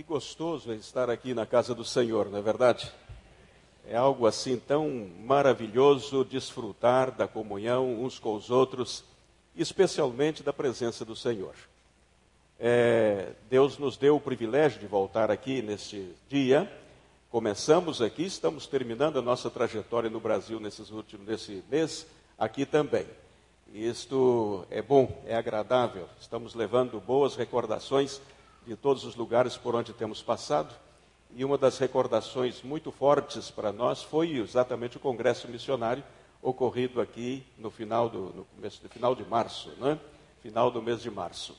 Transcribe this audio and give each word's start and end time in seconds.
Que 0.00 0.04
gostoso 0.04 0.72
é 0.72 0.76
estar 0.76 1.10
aqui 1.10 1.34
na 1.34 1.44
casa 1.44 1.74
do 1.74 1.84
Senhor, 1.84 2.30
não 2.30 2.38
é 2.38 2.40
verdade? 2.40 2.90
É 3.86 3.98
algo 3.98 4.26
assim 4.26 4.56
tão 4.56 5.10
maravilhoso 5.20 6.24
desfrutar 6.24 7.10
da 7.10 7.28
comunhão 7.28 8.02
uns 8.02 8.18
com 8.18 8.34
os 8.34 8.48
outros, 8.48 9.04
especialmente 9.54 10.42
da 10.42 10.54
presença 10.54 11.04
do 11.04 11.14
Senhor. 11.14 11.54
É, 12.58 13.32
Deus 13.50 13.76
nos 13.76 13.98
deu 13.98 14.16
o 14.16 14.20
privilégio 14.20 14.80
de 14.80 14.86
voltar 14.86 15.30
aqui 15.30 15.60
neste 15.60 16.10
dia. 16.30 16.72
Começamos 17.30 18.00
aqui, 18.00 18.24
estamos 18.24 18.66
terminando 18.66 19.18
a 19.18 19.22
nossa 19.22 19.50
trajetória 19.50 20.08
no 20.08 20.18
Brasil 20.18 20.58
nesses 20.58 20.90
últimos, 20.90 21.26
nesse 21.26 21.62
mês, 21.70 22.06
aqui 22.38 22.64
também. 22.64 23.04
Isto 23.74 24.64
é 24.70 24.80
bom, 24.80 25.22
é 25.26 25.36
agradável. 25.36 26.08
Estamos 26.18 26.54
levando 26.54 26.98
boas 27.00 27.36
recordações 27.36 28.18
de 28.66 28.76
todos 28.76 29.04
os 29.04 29.16
lugares 29.16 29.56
por 29.56 29.74
onde 29.74 29.92
temos 29.92 30.22
passado. 30.22 30.74
E 31.34 31.44
uma 31.44 31.56
das 31.56 31.78
recordações 31.78 32.62
muito 32.62 32.90
fortes 32.90 33.50
para 33.50 33.72
nós 33.72 34.02
foi 34.02 34.36
exatamente 34.36 34.96
o 34.96 35.00
Congresso 35.00 35.48
Missionário 35.48 36.02
ocorrido 36.42 37.00
aqui 37.00 37.44
no 37.58 37.70
final, 37.70 38.08
do, 38.08 38.20
no 38.34 38.44
começo, 38.56 38.80
no 38.82 38.88
final 38.88 39.14
de 39.14 39.24
março, 39.24 39.70
né? 39.78 39.98
final 40.42 40.70
do 40.70 40.80
mês 40.82 41.02
de 41.02 41.10
março. 41.10 41.56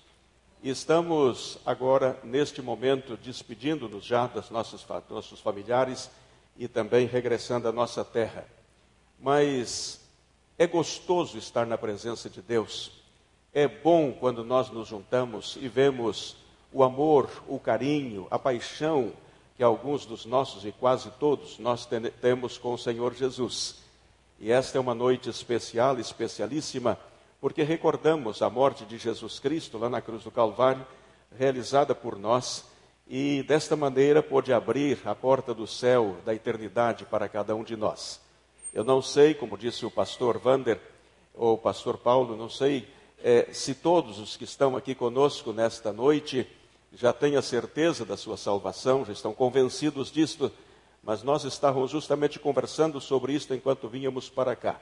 E 0.63 0.69
estamos 0.69 1.57
agora, 1.65 2.19
neste 2.23 2.61
momento, 2.61 3.17
despedindo-nos 3.17 4.03
já 4.03 4.27
dos 4.27 4.49
nossos, 4.49 4.85
nossos 5.09 5.39
familiares 5.39 6.09
e 6.57 6.67
também 6.67 7.07
regressando 7.07 7.67
à 7.67 7.71
nossa 7.71 8.03
terra. 8.03 8.45
Mas 9.19 10.01
é 10.57 10.67
gostoso 10.67 11.37
estar 11.37 11.65
na 11.65 11.77
presença 11.77 12.29
de 12.29 12.41
Deus. 12.41 12.91
É 13.53 13.67
bom 13.67 14.11
quando 14.11 14.43
nós 14.43 14.69
nos 14.69 14.87
juntamos 14.87 15.57
e 15.59 15.67
vemos 15.67 16.37
o 16.71 16.83
amor, 16.83 17.29
o 17.47 17.59
carinho, 17.59 18.27
a 18.31 18.39
paixão 18.39 19.11
que 19.55 19.63
alguns 19.63 20.05
dos 20.05 20.25
nossos 20.25 20.65
e 20.65 20.71
quase 20.71 21.11
todos 21.19 21.59
nós 21.59 21.87
temos 22.19 22.57
com 22.57 22.73
o 22.73 22.77
Senhor 22.77 23.13
Jesus. 23.13 23.75
E 24.39 24.51
esta 24.51 24.77
é 24.77 24.81
uma 24.81 24.95
noite 24.95 25.29
especial, 25.29 25.99
especialíssima, 25.99 26.97
porque 27.39 27.61
recordamos 27.61 28.41
a 28.41 28.49
morte 28.49 28.85
de 28.85 28.97
Jesus 28.97 29.39
Cristo 29.39 29.77
lá 29.77 29.89
na 29.89 30.01
cruz 30.01 30.23
do 30.23 30.31
Calvário, 30.31 30.85
realizada 31.37 31.93
por 31.93 32.17
nós, 32.17 32.65
e 33.07 33.43
desta 33.43 33.75
maneira 33.75 34.23
pôde 34.23 34.53
abrir 34.53 34.99
a 35.05 35.13
porta 35.13 35.53
do 35.53 35.67
céu, 35.67 36.17
da 36.25 36.33
eternidade 36.33 37.05
para 37.05 37.29
cada 37.29 37.55
um 37.55 37.63
de 37.63 37.75
nós. 37.75 38.19
Eu 38.73 38.83
não 38.83 39.01
sei, 39.01 39.33
como 39.33 39.57
disse 39.57 39.85
o 39.85 39.91
pastor 39.91 40.39
Vander, 40.39 40.79
ou 41.35 41.53
o 41.53 41.57
pastor 41.57 41.97
Paulo, 41.97 42.35
não 42.35 42.49
sei 42.49 42.87
é, 43.23 43.47
se 43.51 43.75
todos 43.75 44.17
os 44.17 44.35
que 44.35 44.43
estão 44.43 44.75
aqui 44.75 44.95
conosco 44.95 45.53
nesta 45.53 45.91
noite 45.93 46.47
já 46.93 47.13
têm 47.13 47.35
a 47.37 47.41
certeza 47.41 48.05
da 48.05 48.17
sua 48.17 48.37
salvação, 48.37 49.05
já 49.05 49.13
estão 49.13 49.33
convencidos 49.33 50.11
disto, 50.11 50.51
mas 51.03 51.23
nós 51.23 51.43
estávamos 51.43 51.91
justamente 51.91 52.37
conversando 52.37 52.99
sobre 52.99 53.33
isto 53.33 53.53
enquanto 53.53 53.87
vínhamos 53.87 54.29
para 54.29 54.55
cá. 54.55 54.79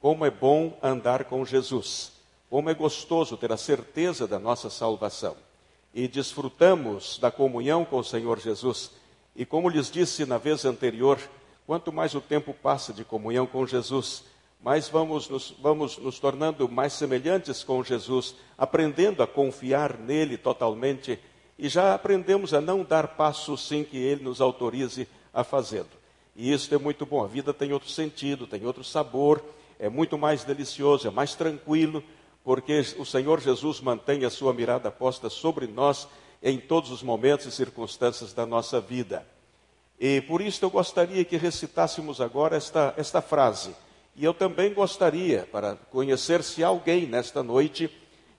Como 0.00 0.24
é 0.24 0.30
bom 0.30 0.78
andar 0.82 1.24
com 1.24 1.44
Jesus, 1.44 2.12
como 2.48 2.70
é 2.70 2.74
gostoso 2.74 3.36
ter 3.36 3.50
a 3.50 3.56
certeza 3.56 4.26
da 4.26 4.38
nossa 4.38 4.70
salvação. 4.70 5.36
E 5.92 6.06
desfrutamos 6.06 7.18
da 7.18 7.30
comunhão 7.30 7.84
com 7.84 7.98
o 7.98 8.04
Senhor 8.04 8.38
Jesus. 8.38 8.92
E 9.34 9.44
como 9.44 9.68
lhes 9.68 9.90
disse 9.90 10.26
na 10.26 10.38
vez 10.38 10.64
anterior, 10.64 11.18
quanto 11.66 11.92
mais 11.92 12.14
o 12.14 12.20
tempo 12.20 12.54
passa 12.54 12.92
de 12.92 13.04
comunhão 13.04 13.46
com 13.46 13.66
Jesus, 13.66 14.24
mais 14.60 14.88
vamos 14.88 15.28
nos, 15.28 15.54
vamos 15.60 15.98
nos 15.98 16.18
tornando 16.18 16.68
mais 16.68 16.92
semelhantes 16.92 17.64
com 17.64 17.82
Jesus, 17.82 18.34
aprendendo 18.56 19.22
a 19.22 19.26
confiar 19.26 19.96
nele 19.96 20.36
totalmente 20.36 21.18
e 21.58 21.68
já 21.68 21.94
aprendemos 21.94 22.54
a 22.54 22.60
não 22.60 22.84
dar 22.84 23.08
passos 23.08 23.66
sem 23.66 23.82
que 23.82 23.96
Ele 23.96 24.22
nos 24.22 24.40
autorize 24.40 25.08
a 25.34 25.42
fazê-lo. 25.42 25.88
E 26.36 26.52
isso 26.52 26.72
é 26.72 26.78
muito 26.78 27.04
bom. 27.04 27.24
A 27.24 27.26
vida 27.26 27.52
tem 27.52 27.72
outro 27.72 27.90
sentido, 27.90 28.46
tem 28.46 28.64
outro 28.64 28.84
sabor, 28.84 29.42
é 29.78 29.88
muito 29.88 30.16
mais 30.16 30.44
delicioso, 30.44 31.08
é 31.08 31.10
mais 31.10 31.34
tranquilo, 31.34 32.02
porque 32.44 32.80
o 32.96 33.04
Senhor 33.04 33.40
Jesus 33.40 33.80
mantém 33.80 34.24
a 34.24 34.30
sua 34.30 34.54
mirada 34.54 34.90
posta 34.90 35.28
sobre 35.28 35.66
nós 35.66 36.06
em 36.40 36.58
todos 36.58 36.92
os 36.92 37.02
momentos 37.02 37.46
e 37.46 37.50
circunstâncias 37.50 38.32
da 38.32 38.46
nossa 38.46 38.80
vida. 38.80 39.26
E 39.98 40.20
por 40.20 40.40
isso 40.40 40.64
eu 40.64 40.70
gostaria 40.70 41.24
que 41.24 41.36
recitássemos 41.36 42.20
agora 42.20 42.56
esta, 42.56 42.94
esta 42.96 43.20
frase. 43.20 43.74
E 44.14 44.24
eu 44.24 44.32
também 44.32 44.72
gostaria, 44.72 45.48
para 45.50 45.74
conhecer 45.90 46.42
se 46.44 46.62
alguém 46.62 47.06
nesta 47.06 47.42
noite, 47.42 47.90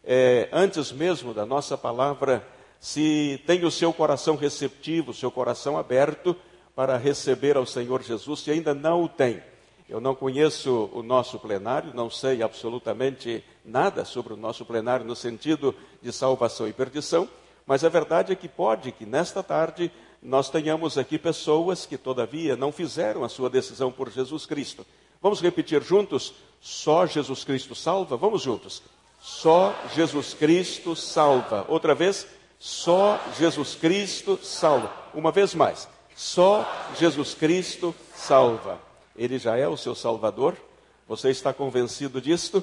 é, 0.03 0.47
antes 0.53 0.91
mesmo 0.91 1.34
da 1.34 1.46
nossa 1.46 1.78
palavra 1.78 2.46
se 2.79 3.41
tem 3.45 3.66
o 3.66 3.72
seu 3.72 3.91
coração 3.91 4.35
receptivo, 4.35 5.12
o 5.12 5.13
seu 5.13 5.29
coração 5.29 5.78
aberto 5.78 6.35
para 6.75 6.97
receber 6.97 7.57
ao 7.57 7.66
Senhor 7.66 8.01
Jesus, 8.01 8.40
se 8.41 8.51
ainda 8.51 8.73
não 8.73 9.03
o 9.03 9.09
tem. 9.09 9.44
Eu 9.90 10.00
não 10.00 10.16
conheço 10.16 10.89
o 10.94 11.01
nosso 11.01 11.39
plenário, 11.39 11.91
não 11.94 12.09
sei 12.09 12.44
absolutamente 12.44 13.44
nada 13.66 14.06
sobre 14.06 14.34
o 14.34 14.38
nosso 14.38 14.63
plenário 14.63 15.06
no 15.06 15.16
sentido 15.16 15.75
de 16.01 16.12
salvação 16.13 16.68
e 16.68 16.73
perdição, 16.73 17.28
mas 17.66 17.84
a 17.84 17.89
verdade 17.89 18.31
é 18.31 18.35
que 18.35 18.47
pode 18.47 18.91
que 18.91 19.06
nesta 19.06 19.44
tarde 19.44 19.91
nós 20.22 20.50
tenhamos 20.50 20.97
aqui 20.97 21.18
pessoas 21.18 21.85
que 21.85 21.97
todavia 21.97 22.56
não 22.56 22.72
fizeram 22.72 23.23
a 23.23 23.29
sua 23.29 23.50
decisão 23.50 23.91
por 23.91 24.09
Jesus 24.09 24.45
Cristo. 24.45 24.85
Vamos 25.22 25.41
repetir 25.41 25.81
juntos? 25.81 26.34
Só 26.62 27.06
Jesus 27.06 27.44
Cristo 27.44 27.75
salva? 27.75 28.16
Vamos 28.16 28.41
juntos. 28.41 28.81
Só 29.19 29.73
Jesus 29.95 30.34
Cristo 30.34 30.95
salva. 30.95 31.66
Outra 31.68 31.94
vez? 31.94 32.28
Só 32.59 33.18
Jesus 33.38 33.75
Cristo 33.75 34.38
salva. 34.44 34.92
Uma 35.14 35.31
vez 35.31 35.56
mais, 35.56 35.88
só 36.14 36.70
Jesus 37.00 37.34
Cristo 37.34 37.96
salva. 38.14 38.78
Ele 39.16 39.40
já 39.40 39.56
é 39.56 39.68
o 39.68 39.78
seu 39.78 39.96
Salvador? 39.96 40.58
Você 41.08 41.30
está 41.30 41.53
convencido 41.53 42.19
disto? 42.19 42.62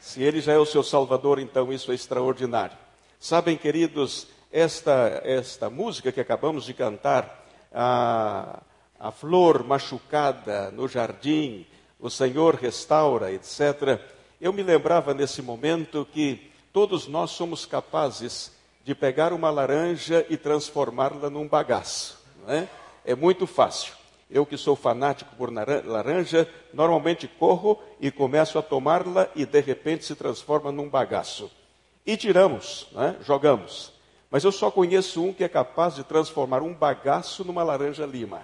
Se 0.00 0.22
ele 0.22 0.40
já 0.40 0.52
é 0.52 0.58
o 0.58 0.66
seu 0.66 0.82
Salvador, 0.82 1.38
então 1.38 1.72
isso 1.72 1.92
é 1.92 1.94
extraordinário. 1.94 2.76
Sabem, 3.20 3.56
queridos, 3.56 4.26
esta, 4.52 5.20
esta 5.24 5.70
música 5.70 6.10
que 6.10 6.20
acabamos 6.20 6.64
de 6.64 6.74
cantar, 6.74 7.46
a, 7.72 8.60
a 8.98 9.12
flor 9.12 9.62
machucada 9.62 10.70
no 10.72 10.88
jardim, 10.88 11.64
o 12.00 12.10
Senhor 12.10 12.56
restaura, 12.56 13.32
etc. 13.32 14.00
Eu 14.40 14.52
me 14.52 14.62
lembrava 14.62 15.14
nesse 15.14 15.42
momento 15.42 16.06
que 16.12 16.50
todos 16.72 17.06
nós 17.06 17.30
somos 17.30 17.64
capazes 17.64 18.57
de 18.88 18.94
pegar 18.94 19.34
uma 19.34 19.50
laranja 19.50 20.24
e 20.30 20.36
transformá-la 20.38 21.28
num 21.28 21.46
bagaço. 21.46 22.18
É? 22.48 22.66
é 23.04 23.14
muito 23.14 23.46
fácil. 23.46 23.92
Eu 24.30 24.46
que 24.46 24.56
sou 24.56 24.74
fanático 24.74 25.36
por 25.36 25.52
laranja, 25.52 26.48
normalmente 26.72 27.28
corro 27.28 27.78
e 28.00 28.10
começo 28.10 28.58
a 28.58 28.62
tomá-la 28.62 29.28
e 29.36 29.44
de 29.44 29.60
repente 29.60 30.06
se 30.06 30.14
transforma 30.14 30.72
num 30.72 30.88
bagaço. 30.88 31.50
E 32.06 32.16
tiramos, 32.16 32.88
é? 32.96 33.22
jogamos. 33.22 33.92
Mas 34.30 34.42
eu 34.42 34.50
só 34.50 34.70
conheço 34.70 35.22
um 35.22 35.34
que 35.34 35.44
é 35.44 35.50
capaz 35.50 35.96
de 35.96 36.02
transformar 36.02 36.62
um 36.62 36.72
bagaço 36.72 37.44
numa 37.44 37.62
laranja 37.62 38.06
lima. 38.06 38.40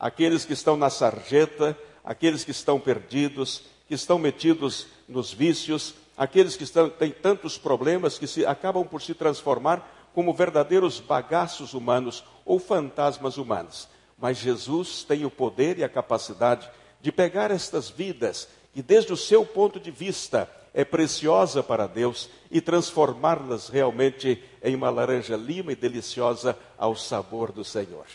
Aqueles 0.00 0.46
que 0.46 0.54
estão 0.54 0.78
na 0.78 0.88
sarjeta, 0.88 1.78
aqueles 2.02 2.44
que 2.44 2.50
estão 2.50 2.80
perdidos, 2.80 3.64
que 3.86 3.92
estão 3.92 4.18
metidos 4.18 4.86
nos 5.06 5.34
vícios, 5.34 5.94
aqueles 6.16 6.56
que 6.56 6.64
estão, 6.64 6.88
têm 6.88 7.10
tantos 7.10 7.58
problemas 7.58 8.18
que 8.18 8.26
se, 8.26 8.46
acabam 8.46 8.84
por 8.86 9.02
se 9.02 9.14
transformar 9.14 10.08
como 10.14 10.32
verdadeiros 10.32 10.98
bagaços 10.98 11.74
humanos 11.74 12.24
ou 12.44 12.58
fantasmas 12.58 13.36
humanos. 13.36 13.88
Mas 14.18 14.38
Jesus 14.38 15.04
tem 15.04 15.24
o 15.24 15.30
poder 15.30 15.78
e 15.78 15.84
a 15.84 15.88
capacidade 15.88 16.68
de 17.00 17.12
pegar 17.12 17.50
estas 17.50 17.90
vidas 17.90 18.48
que, 18.72 18.82
desde 18.82 19.12
o 19.12 19.16
seu 19.16 19.44
ponto 19.44 19.78
de 19.78 19.90
vista, 19.90 20.50
é 20.72 20.84
preciosa 20.84 21.62
para 21.62 21.86
Deus 21.86 22.28
e 22.50 22.60
transformá-las 22.60 23.68
realmente 23.68 24.42
em 24.62 24.74
uma 24.74 24.90
laranja 24.90 25.36
lima 25.36 25.72
e 25.72 25.76
deliciosa 25.76 26.56
ao 26.78 26.94
sabor 26.96 27.52
do 27.52 27.64
Senhor. 27.64 28.06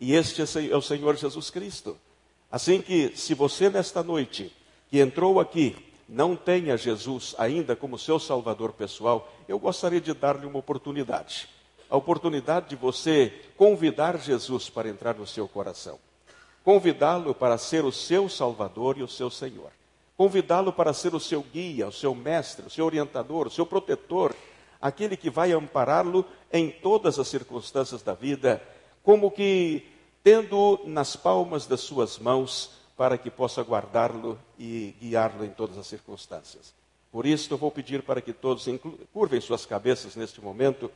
E 0.00 0.14
este 0.14 0.42
é 0.42 0.76
o 0.76 0.82
Senhor 0.82 1.16
Jesus 1.16 1.50
Cristo. 1.50 1.96
Assim 2.50 2.80
que, 2.80 3.12
se 3.16 3.34
você 3.34 3.70
nesta 3.70 4.02
noite 4.02 4.52
que 4.90 4.98
entrou 4.98 5.40
aqui 5.40 5.76
não 6.08 6.36
tenha 6.36 6.76
Jesus 6.76 7.34
ainda 7.38 7.74
como 7.74 7.98
seu 7.98 8.18
salvador 8.18 8.72
pessoal, 8.72 9.32
eu 9.48 9.58
gostaria 9.58 10.00
de 10.00 10.12
dar-lhe 10.12 10.46
uma 10.46 10.58
oportunidade. 10.58 11.48
A 11.88 11.96
oportunidade 11.96 12.70
de 12.70 12.76
você 12.76 13.32
convidar 13.56 14.18
Jesus 14.18 14.68
para 14.70 14.88
entrar 14.88 15.14
no 15.14 15.26
seu 15.26 15.46
coração. 15.46 15.98
Convidá-lo 16.64 17.34
para 17.34 17.58
ser 17.58 17.84
o 17.84 17.92
seu 17.92 18.28
salvador 18.28 18.96
e 18.98 19.02
o 19.02 19.08
seu 19.08 19.30
Senhor. 19.30 19.70
Convidá-lo 20.16 20.72
para 20.72 20.92
ser 20.92 21.14
o 21.14 21.20
seu 21.20 21.42
guia, 21.42 21.88
o 21.88 21.92
seu 21.92 22.14
mestre, 22.14 22.66
o 22.66 22.70
seu 22.70 22.84
orientador, 22.84 23.46
o 23.46 23.50
seu 23.50 23.66
protetor, 23.66 24.34
aquele 24.80 25.16
que 25.16 25.30
vai 25.30 25.52
ampará-lo 25.52 26.24
em 26.52 26.70
todas 26.70 27.18
as 27.18 27.28
circunstâncias 27.28 28.02
da 28.02 28.14
vida, 28.14 28.62
como 29.02 29.30
que 29.30 29.86
tendo 30.22 30.80
nas 30.84 31.16
palmas 31.16 31.66
das 31.66 31.80
suas 31.80 32.18
mãos 32.18 32.81
para 33.02 33.18
que 33.18 33.32
possa 33.32 33.62
guardá-lo 33.62 34.38
e 34.56 34.94
guiá-lo 35.00 35.44
em 35.44 35.50
todas 35.50 35.76
as 35.76 35.88
circunstâncias. 35.88 36.72
Por 37.10 37.26
isso, 37.26 37.52
eu 37.52 37.58
vou 37.58 37.68
pedir 37.68 38.00
para 38.00 38.20
que 38.20 38.32
todos 38.32 38.64
curvem 39.12 39.40
suas 39.40 39.66
cabeças 39.66 40.14
neste 40.14 40.40
momento. 40.40 40.88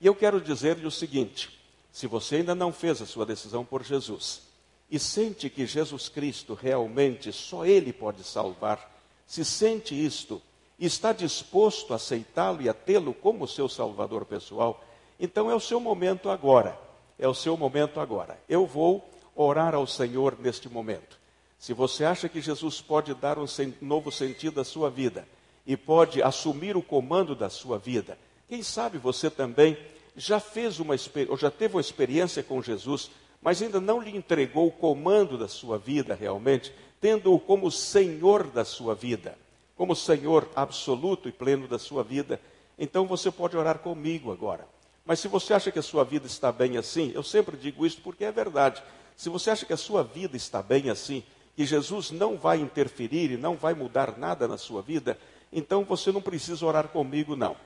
E 0.00 0.06
eu 0.06 0.14
quero 0.14 0.40
dizer-lhe 0.40 0.86
o 0.86 0.90
seguinte: 0.92 1.58
Se 1.90 2.06
você 2.06 2.36
ainda 2.36 2.54
não 2.54 2.72
fez 2.72 3.02
a 3.02 3.06
sua 3.06 3.26
decisão 3.26 3.64
por 3.64 3.82
Jesus 3.82 4.42
e 4.88 5.00
sente 5.00 5.50
que 5.50 5.66
Jesus 5.66 6.08
Cristo 6.08 6.54
realmente 6.54 7.32
só 7.32 7.66
Ele 7.66 7.92
pode 7.92 8.22
salvar, 8.22 8.96
se 9.26 9.44
sente 9.44 9.96
isto 9.96 10.40
e 10.78 10.86
está 10.86 11.12
disposto 11.12 11.92
a 11.92 11.96
aceitá-lo 11.96 12.62
e 12.62 12.68
a 12.68 12.72
tê-lo 12.72 13.12
como 13.12 13.48
seu 13.48 13.68
salvador 13.68 14.24
pessoal, 14.26 14.80
então 15.18 15.50
é 15.50 15.56
o 15.56 15.60
seu 15.60 15.80
momento 15.80 16.30
agora. 16.30 16.78
É 17.18 17.26
o 17.26 17.34
seu 17.34 17.56
momento 17.56 17.98
agora. 17.98 18.38
Eu 18.48 18.64
vou 18.64 19.04
orar 19.34 19.74
ao 19.74 19.88
Senhor 19.88 20.38
neste 20.38 20.68
momento. 20.68 21.18
Se 21.58 21.72
você 21.72 22.04
acha 22.04 22.28
que 22.28 22.40
Jesus 22.40 22.80
pode 22.80 23.12
dar 23.14 23.38
um 23.38 23.46
novo 23.80 24.12
sentido 24.12 24.60
à 24.60 24.64
sua 24.64 24.88
vida 24.88 25.26
e 25.66 25.76
pode 25.76 26.22
assumir 26.22 26.76
o 26.76 26.82
comando 26.82 27.34
da 27.34 27.50
sua 27.50 27.78
vida, 27.78 28.18
quem 28.48 28.62
sabe 28.62 28.96
você 28.98 29.28
também 29.28 29.76
já 30.16 30.40
fez 30.40 30.78
uma 30.78 30.94
ou 31.28 31.36
já 31.36 31.50
teve 31.50 31.74
uma 31.74 31.80
experiência 31.80 32.42
com 32.42 32.62
Jesus, 32.62 33.10
mas 33.42 33.60
ainda 33.60 33.80
não 33.80 34.00
lhe 34.00 34.16
entregou 34.16 34.66
o 34.68 34.72
comando 34.72 35.36
da 35.36 35.48
sua 35.48 35.78
vida 35.78 36.14
realmente, 36.14 36.72
tendo-o 37.00 37.38
como 37.38 37.70
Senhor 37.70 38.44
da 38.44 38.64
sua 38.64 38.94
vida 38.94 39.36
como 39.78 39.94
Senhor 39.94 40.50
absoluto 40.56 41.28
e 41.28 41.32
pleno 41.32 41.68
da 41.68 41.78
sua 41.78 42.02
vida, 42.02 42.40
então 42.76 43.06
você 43.06 43.30
pode 43.30 43.56
orar 43.56 43.78
comigo 43.78 44.32
agora. 44.32 44.66
Mas 45.06 45.20
se 45.20 45.28
você 45.28 45.54
acha 45.54 45.70
que 45.70 45.78
a 45.78 45.82
sua 45.82 46.04
vida 46.04 46.26
está 46.26 46.50
bem 46.50 46.76
assim, 46.76 47.12
eu 47.14 47.22
sempre 47.22 47.56
digo 47.56 47.86
isso 47.86 48.00
porque 48.02 48.24
é 48.24 48.32
verdade. 48.32 48.82
Se 49.16 49.28
você 49.28 49.50
acha 49.50 49.64
que 49.64 49.72
a 49.72 49.76
sua 49.76 50.02
vida 50.02 50.36
está 50.36 50.60
bem 50.60 50.90
assim, 50.90 51.22
que 51.58 51.66
Jesus 51.66 52.12
não 52.12 52.36
vai 52.36 52.60
interferir 52.60 53.32
e 53.32 53.36
não 53.36 53.56
vai 53.56 53.74
mudar 53.74 54.16
nada 54.16 54.46
na 54.46 54.56
sua 54.56 54.80
vida, 54.80 55.18
então 55.52 55.82
você 55.82 56.12
não 56.12 56.22
precisa 56.22 56.64
orar 56.64 56.86
comigo, 56.86 57.34
não. 57.34 57.56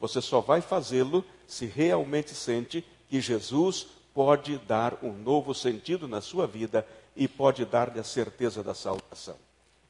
Você 0.00 0.22
só 0.22 0.40
vai 0.40 0.62
fazê-lo 0.62 1.22
se 1.46 1.66
realmente 1.66 2.34
sente 2.34 2.82
que 3.10 3.20
Jesus 3.20 3.88
pode 4.14 4.56
dar 4.56 4.96
um 5.02 5.12
novo 5.12 5.52
sentido 5.52 6.08
na 6.08 6.22
sua 6.22 6.46
vida 6.46 6.86
e 7.14 7.28
pode 7.28 7.66
dar-lhe 7.66 8.00
a 8.00 8.02
certeza 8.02 8.62
da 8.62 8.72
salvação. 8.72 9.36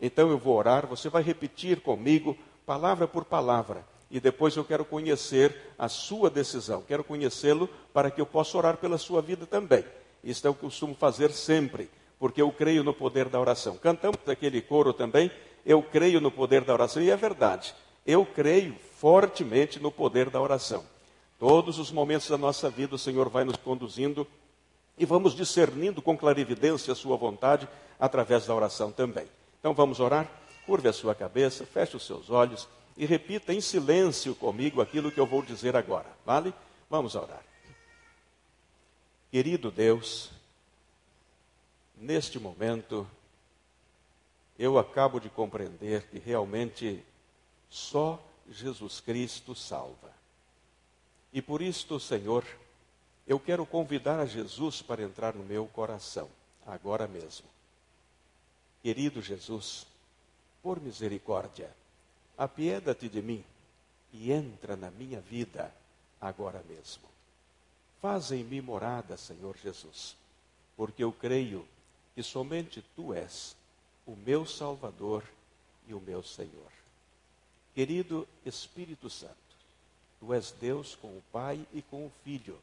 Então 0.00 0.28
eu 0.28 0.38
vou 0.38 0.56
orar, 0.56 0.84
você 0.88 1.08
vai 1.08 1.22
repetir 1.22 1.82
comigo, 1.82 2.36
palavra 2.66 3.06
por 3.06 3.24
palavra, 3.24 3.86
e 4.10 4.18
depois 4.18 4.56
eu 4.56 4.64
quero 4.64 4.84
conhecer 4.84 5.54
a 5.78 5.88
sua 5.88 6.28
decisão, 6.28 6.82
quero 6.82 7.04
conhecê-lo 7.04 7.68
para 7.94 8.10
que 8.10 8.20
eu 8.20 8.26
possa 8.26 8.58
orar 8.58 8.76
pela 8.78 8.98
sua 8.98 9.22
vida 9.22 9.46
também. 9.46 9.84
Isso 10.24 10.44
é 10.44 10.50
o 10.50 10.52
que 10.52 10.64
eu 10.64 10.68
costumo 10.68 10.96
fazer 10.96 11.30
sempre, 11.30 11.88
porque 12.22 12.40
eu 12.40 12.52
creio 12.52 12.84
no 12.84 12.94
poder 12.94 13.28
da 13.28 13.40
oração. 13.40 13.76
Cantamos 13.76 14.20
aquele 14.28 14.62
coro 14.62 14.92
também, 14.92 15.28
eu 15.66 15.82
creio 15.82 16.20
no 16.20 16.30
poder 16.30 16.62
da 16.62 16.72
oração, 16.72 17.02
e 17.02 17.10
é 17.10 17.16
verdade, 17.16 17.74
eu 18.06 18.24
creio 18.24 18.76
fortemente 18.94 19.80
no 19.80 19.90
poder 19.90 20.30
da 20.30 20.40
oração. 20.40 20.84
Todos 21.36 21.80
os 21.80 21.90
momentos 21.90 22.30
da 22.30 22.38
nossa 22.38 22.70
vida 22.70 22.94
o 22.94 22.98
Senhor 22.98 23.28
vai 23.28 23.42
nos 23.42 23.56
conduzindo 23.56 24.24
e 24.96 25.04
vamos 25.04 25.34
discernindo 25.34 26.00
com 26.00 26.16
clarividência 26.16 26.92
a 26.92 26.94
sua 26.94 27.16
vontade 27.16 27.68
através 27.98 28.46
da 28.46 28.54
oração 28.54 28.92
também. 28.92 29.26
Então 29.58 29.74
vamos 29.74 29.98
orar? 29.98 30.30
Curve 30.64 30.90
a 30.90 30.92
sua 30.92 31.16
cabeça, 31.16 31.66
feche 31.66 31.96
os 31.96 32.06
seus 32.06 32.30
olhos 32.30 32.68
e 32.96 33.04
repita 33.04 33.52
em 33.52 33.60
silêncio 33.60 34.32
comigo 34.36 34.80
aquilo 34.80 35.10
que 35.10 35.18
eu 35.18 35.26
vou 35.26 35.42
dizer 35.42 35.74
agora, 35.74 36.06
vale? 36.24 36.54
Vamos 36.88 37.16
orar. 37.16 37.42
Querido 39.28 39.72
Deus, 39.72 40.30
neste 42.02 42.38
momento, 42.38 43.08
eu 44.58 44.76
acabo 44.76 45.20
de 45.20 45.30
compreender 45.30 46.08
que 46.08 46.18
realmente 46.18 47.02
só 47.70 48.22
Jesus 48.50 49.00
Cristo 49.00 49.54
salva. 49.54 50.12
E 51.32 51.40
por 51.40 51.62
isto, 51.62 51.98
Senhor, 52.00 52.44
eu 53.26 53.38
quero 53.38 53.64
convidar 53.64 54.18
a 54.18 54.26
Jesus 54.26 54.82
para 54.82 55.02
entrar 55.02 55.34
no 55.34 55.44
meu 55.44 55.66
coração, 55.68 56.28
agora 56.66 57.06
mesmo. 57.06 57.46
Querido 58.82 59.22
Jesus, 59.22 59.86
por 60.60 60.80
misericórdia, 60.80 61.70
apieda-te 62.36 63.08
de 63.08 63.22
mim 63.22 63.44
e 64.12 64.32
entra 64.32 64.74
na 64.74 64.90
minha 64.90 65.20
vida 65.20 65.72
agora 66.20 66.62
mesmo. 66.68 67.04
Faz 68.00 68.32
em 68.32 68.42
mim 68.42 68.60
morada, 68.60 69.16
Senhor 69.16 69.56
Jesus, 69.56 70.16
porque 70.76 71.04
eu 71.04 71.12
creio 71.12 71.64
que 72.14 72.22
somente 72.22 72.82
tu 72.94 73.14
és 73.14 73.56
o 74.06 74.14
meu 74.16 74.44
Salvador 74.44 75.24
e 75.86 75.94
o 75.94 76.00
meu 76.00 76.22
Senhor. 76.22 76.70
Querido 77.74 78.28
Espírito 78.44 79.08
Santo, 79.08 79.34
tu 80.20 80.32
és 80.32 80.50
Deus 80.52 80.94
com 80.94 81.08
o 81.08 81.22
Pai 81.32 81.66
e 81.72 81.80
com 81.82 82.06
o 82.06 82.12
Filho. 82.24 82.58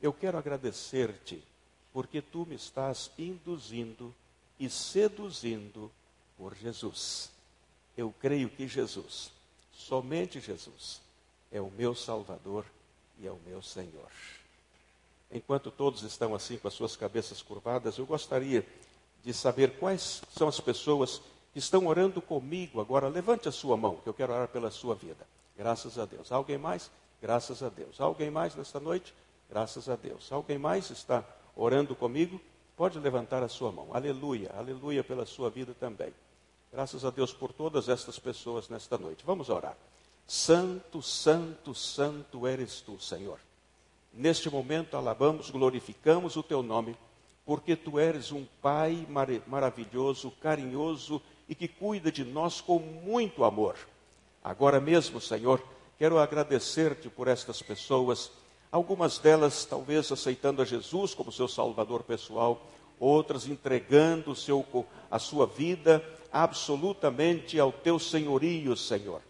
Eu 0.00 0.12
quero 0.12 0.38
agradecer-te 0.38 1.42
porque 1.92 2.20
tu 2.20 2.46
me 2.46 2.54
estás 2.54 3.10
induzindo 3.18 4.14
e 4.58 4.68
seduzindo 4.68 5.90
por 6.36 6.54
Jesus. 6.54 7.30
Eu 7.96 8.14
creio 8.20 8.48
que 8.48 8.66
Jesus, 8.66 9.30
somente 9.72 10.40
Jesus, 10.40 11.00
é 11.52 11.60
o 11.60 11.70
meu 11.70 11.94
Salvador 11.94 12.64
e 13.18 13.26
é 13.26 13.30
o 13.30 13.38
meu 13.46 13.62
Senhor. 13.62 14.10
Enquanto 15.32 15.70
todos 15.70 16.02
estão 16.02 16.34
assim 16.34 16.56
com 16.56 16.66
as 16.66 16.74
suas 16.74 16.96
cabeças 16.96 17.40
curvadas, 17.40 17.98
eu 17.98 18.06
gostaria 18.06 18.66
de 19.22 19.32
saber 19.32 19.78
quais 19.78 20.22
são 20.30 20.48
as 20.48 20.58
pessoas 20.58 21.20
que 21.52 21.58
estão 21.58 21.86
orando 21.86 22.20
comigo 22.20 22.80
agora. 22.80 23.08
Levante 23.08 23.48
a 23.48 23.52
sua 23.52 23.76
mão, 23.76 23.96
que 23.96 24.08
eu 24.08 24.14
quero 24.14 24.32
orar 24.32 24.48
pela 24.48 24.70
sua 24.70 24.94
vida. 24.94 25.26
Graças 25.56 25.98
a 25.98 26.04
Deus. 26.04 26.32
Alguém 26.32 26.58
mais? 26.58 26.90
Graças 27.20 27.62
a 27.62 27.68
Deus. 27.68 28.00
Alguém 28.00 28.30
mais 28.30 28.54
nesta 28.54 28.80
noite? 28.80 29.14
Graças 29.48 29.88
a 29.88 29.96
Deus. 29.96 30.32
Alguém 30.32 30.58
mais 30.58 30.90
está 30.90 31.24
orando 31.54 31.94
comigo? 31.94 32.40
Pode 32.76 32.98
levantar 32.98 33.42
a 33.42 33.48
sua 33.48 33.70
mão. 33.70 33.88
Aleluia, 33.92 34.50
aleluia 34.56 35.04
pela 35.04 35.26
sua 35.26 35.50
vida 35.50 35.74
também. 35.78 36.14
Graças 36.72 37.04
a 37.04 37.10
Deus 37.10 37.32
por 37.32 37.52
todas 37.52 37.88
estas 37.88 38.18
pessoas 38.18 38.68
nesta 38.68 38.96
noite. 38.96 39.24
Vamos 39.26 39.50
orar. 39.50 39.76
Santo, 40.26 41.02
santo, 41.02 41.74
santo 41.74 42.46
eres 42.46 42.80
tu, 42.80 42.98
Senhor. 43.00 43.38
Neste 44.12 44.50
momento 44.50 44.96
alabamos, 44.96 45.50
glorificamos 45.50 46.36
o 46.36 46.42
teu 46.42 46.62
nome, 46.62 46.96
porque 47.44 47.76
tu 47.76 47.98
eres 47.98 48.32
um 48.32 48.44
Pai 48.60 49.06
mar 49.08 49.28
maravilhoso, 49.46 50.30
carinhoso 50.40 51.20
e 51.48 51.54
que 51.54 51.68
cuida 51.68 52.10
de 52.12 52.24
nós 52.24 52.60
com 52.60 52.78
muito 52.78 53.44
amor. 53.44 53.76
Agora 54.42 54.80
mesmo, 54.80 55.20
Senhor, 55.20 55.62
quero 55.98 56.18
agradecer-te 56.18 57.08
por 57.08 57.28
estas 57.28 57.62
pessoas 57.62 58.30
Algumas 58.72 59.18
delas 59.18 59.64
talvez 59.64 60.12
aceitando 60.12 60.62
a 60.62 60.64
Jesus 60.64 61.12
como 61.12 61.32
seu 61.32 61.48
salvador 61.48 62.04
pessoal, 62.04 62.64
outras 63.00 63.48
entregando 63.48 64.34
seu, 64.36 64.64
a 65.10 65.18
sua 65.18 65.44
vida 65.44 66.04
absolutamente 66.32 67.58
ao 67.58 67.72
teu 67.72 67.98
senhorio, 67.98 68.76
Senhor. 68.76 69.22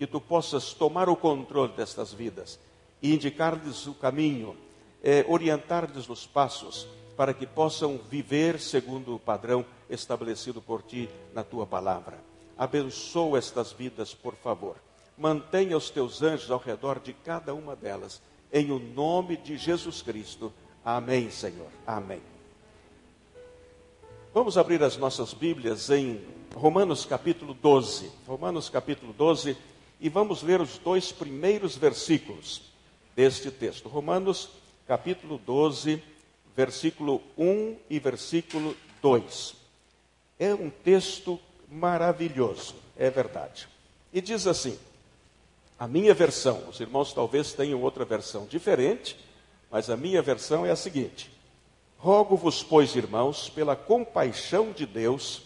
Que 0.00 0.06
tu 0.06 0.20
possas 0.20 0.72
tomar 0.72 1.08
o 1.08 1.14
controle 1.14 1.72
destas 1.74 2.12
vidas 2.12 2.58
e 3.02 3.14
indicar-lhes 3.14 3.86
o 3.86 3.94
caminho, 3.94 4.56
é, 5.02 5.24
orientar-lhes 5.28 6.08
os 6.08 6.26
passos, 6.26 6.86
para 7.16 7.34
que 7.34 7.46
possam 7.46 7.98
viver 8.10 8.60
segundo 8.60 9.14
o 9.14 9.18
padrão 9.18 9.64
estabelecido 9.90 10.62
por 10.62 10.82
ti 10.82 11.08
na 11.34 11.42
tua 11.42 11.66
palavra. 11.66 12.18
Abençoa 12.56 13.38
estas 13.38 13.72
vidas, 13.72 14.14
por 14.14 14.34
favor. 14.34 14.76
Mantenha 15.16 15.76
os 15.76 15.90
teus 15.90 16.22
anjos 16.22 16.50
ao 16.50 16.58
redor 16.58 17.00
de 17.00 17.12
cada 17.12 17.54
uma 17.54 17.74
delas 17.74 18.22
em 18.52 18.70
o 18.70 18.78
nome 18.78 19.36
de 19.36 19.56
Jesus 19.56 20.00
Cristo. 20.00 20.52
Amém, 20.84 21.30
Senhor. 21.30 21.68
Amém. 21.86 22.22
Vamos 24.32 24.56
abrir 24.56 24.82
as 24.82 24.96
nossas 24.96 25.34
Bíblias 25.34 25.90
em 25.90 26.20
Romanos 26.54 27.04
capítulo 27.04 27.54
12. 27.54 28.10
Romanos 28.26 28.68
capítulo 28.68 29.12
12 29.12 29.56
e 30.00 30.08
vamos 30.08 30.42
ler 30.42 30.60
os 30.60 30.78
dois 30.78 31.10
primeiros 31.10 31.76
versículos 31.76 32.62
deste 33.18 33.50
texto. 33.50 33.88
Romanos 33.88 34.48
capítulo 34.86 35.38
12, 35.38 36.00
versículo 36.54 37.20
1 37.36 37.76
e 37.90 37.98
versículo 37.98 38.76
2. 39.02 39.56
É 40.38 40.54
um 40.54 40.70
texto 40.70 41.36
maravilhoso, 41.68 42.76
é 42.96 43.10
verdade. 43.10 43.66
E 44.12 44.20
diz 44.20 44.46
assim: 44.46 44.78
a 45.76 45.88
minha 45.88 46.14
versão, 46.14 46.62
os 46.68 46.78
irmãos 46.78 47.12
talvez 47.12 47.52
tenham 47.52 47.82
outra 47.82 48.04
versão 48.04 48.46
diferente, 48.46 49.18
mas 49.68 49.90
a 49.90 49.96
minha 49.96 50.22
versão 50.22 50.64
é 50.64 50.70
a 50.70 50.76
seguinte: 50.76 51.28
Rogo-vos, 51.96 52.62
pois, 52.62 52.94
irmãos, 52.94 53.48
pela 53.48 53.74
compaixão 53.74 54.70
de 54.70 54.86
Deus, 54.86 55.42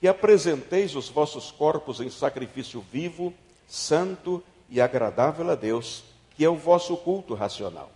que 0.00 0.08
apresenteis 0.08 0.96
os 0.96 1.10
vossos 1.10 1.50
corpos 1.50 2.00
em 2.00 2.08
sacrifício 2.08 2.82
vivo, 2.90 3.34
santo 3.68 4.42
e 4.70 4.80
agradável 4.80 5.50
a 5.50 5.54
Deus, 5.54 6.08
que 6.40 6.44
é 6.46 6.48
o 6.48 6.56
vosso 6.56 6.96
culto 6.96 7.34
racional. 7.34 7.90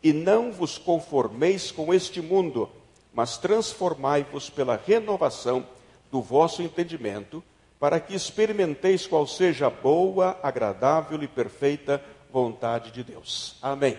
E 0.00 0.12
não 0.12 0.52
vos 0.52 0.78
conformeis 0.78 1.72
com 1.72 1.92
este 1.92 2.22
mundo, 2.22 2.70
mas 3.12 3.36
transformai-vos 3.36 4.48
pela 4.48 4.76
renovação 4.76 5.66
do 6.08 6.22
vosso 6.22 6.62
entendimento, 6.62 7.42
para 7.80 7.98
que 7.98 8.14
experimenteis 8.14 9.08
qual 9.08 9.26
seja 9.26 9.66
a 9.66 9.70
boa, 9.70 10.38
agradável 10.40 11.20
e 11.20 11.26
perfeita 11.26 12.00
vontade 12.32 12.92
de 12.92 13.02
Deus. 13.02 13.56
Amém. 13.60 13.98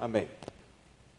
Amém. 0.00 0.30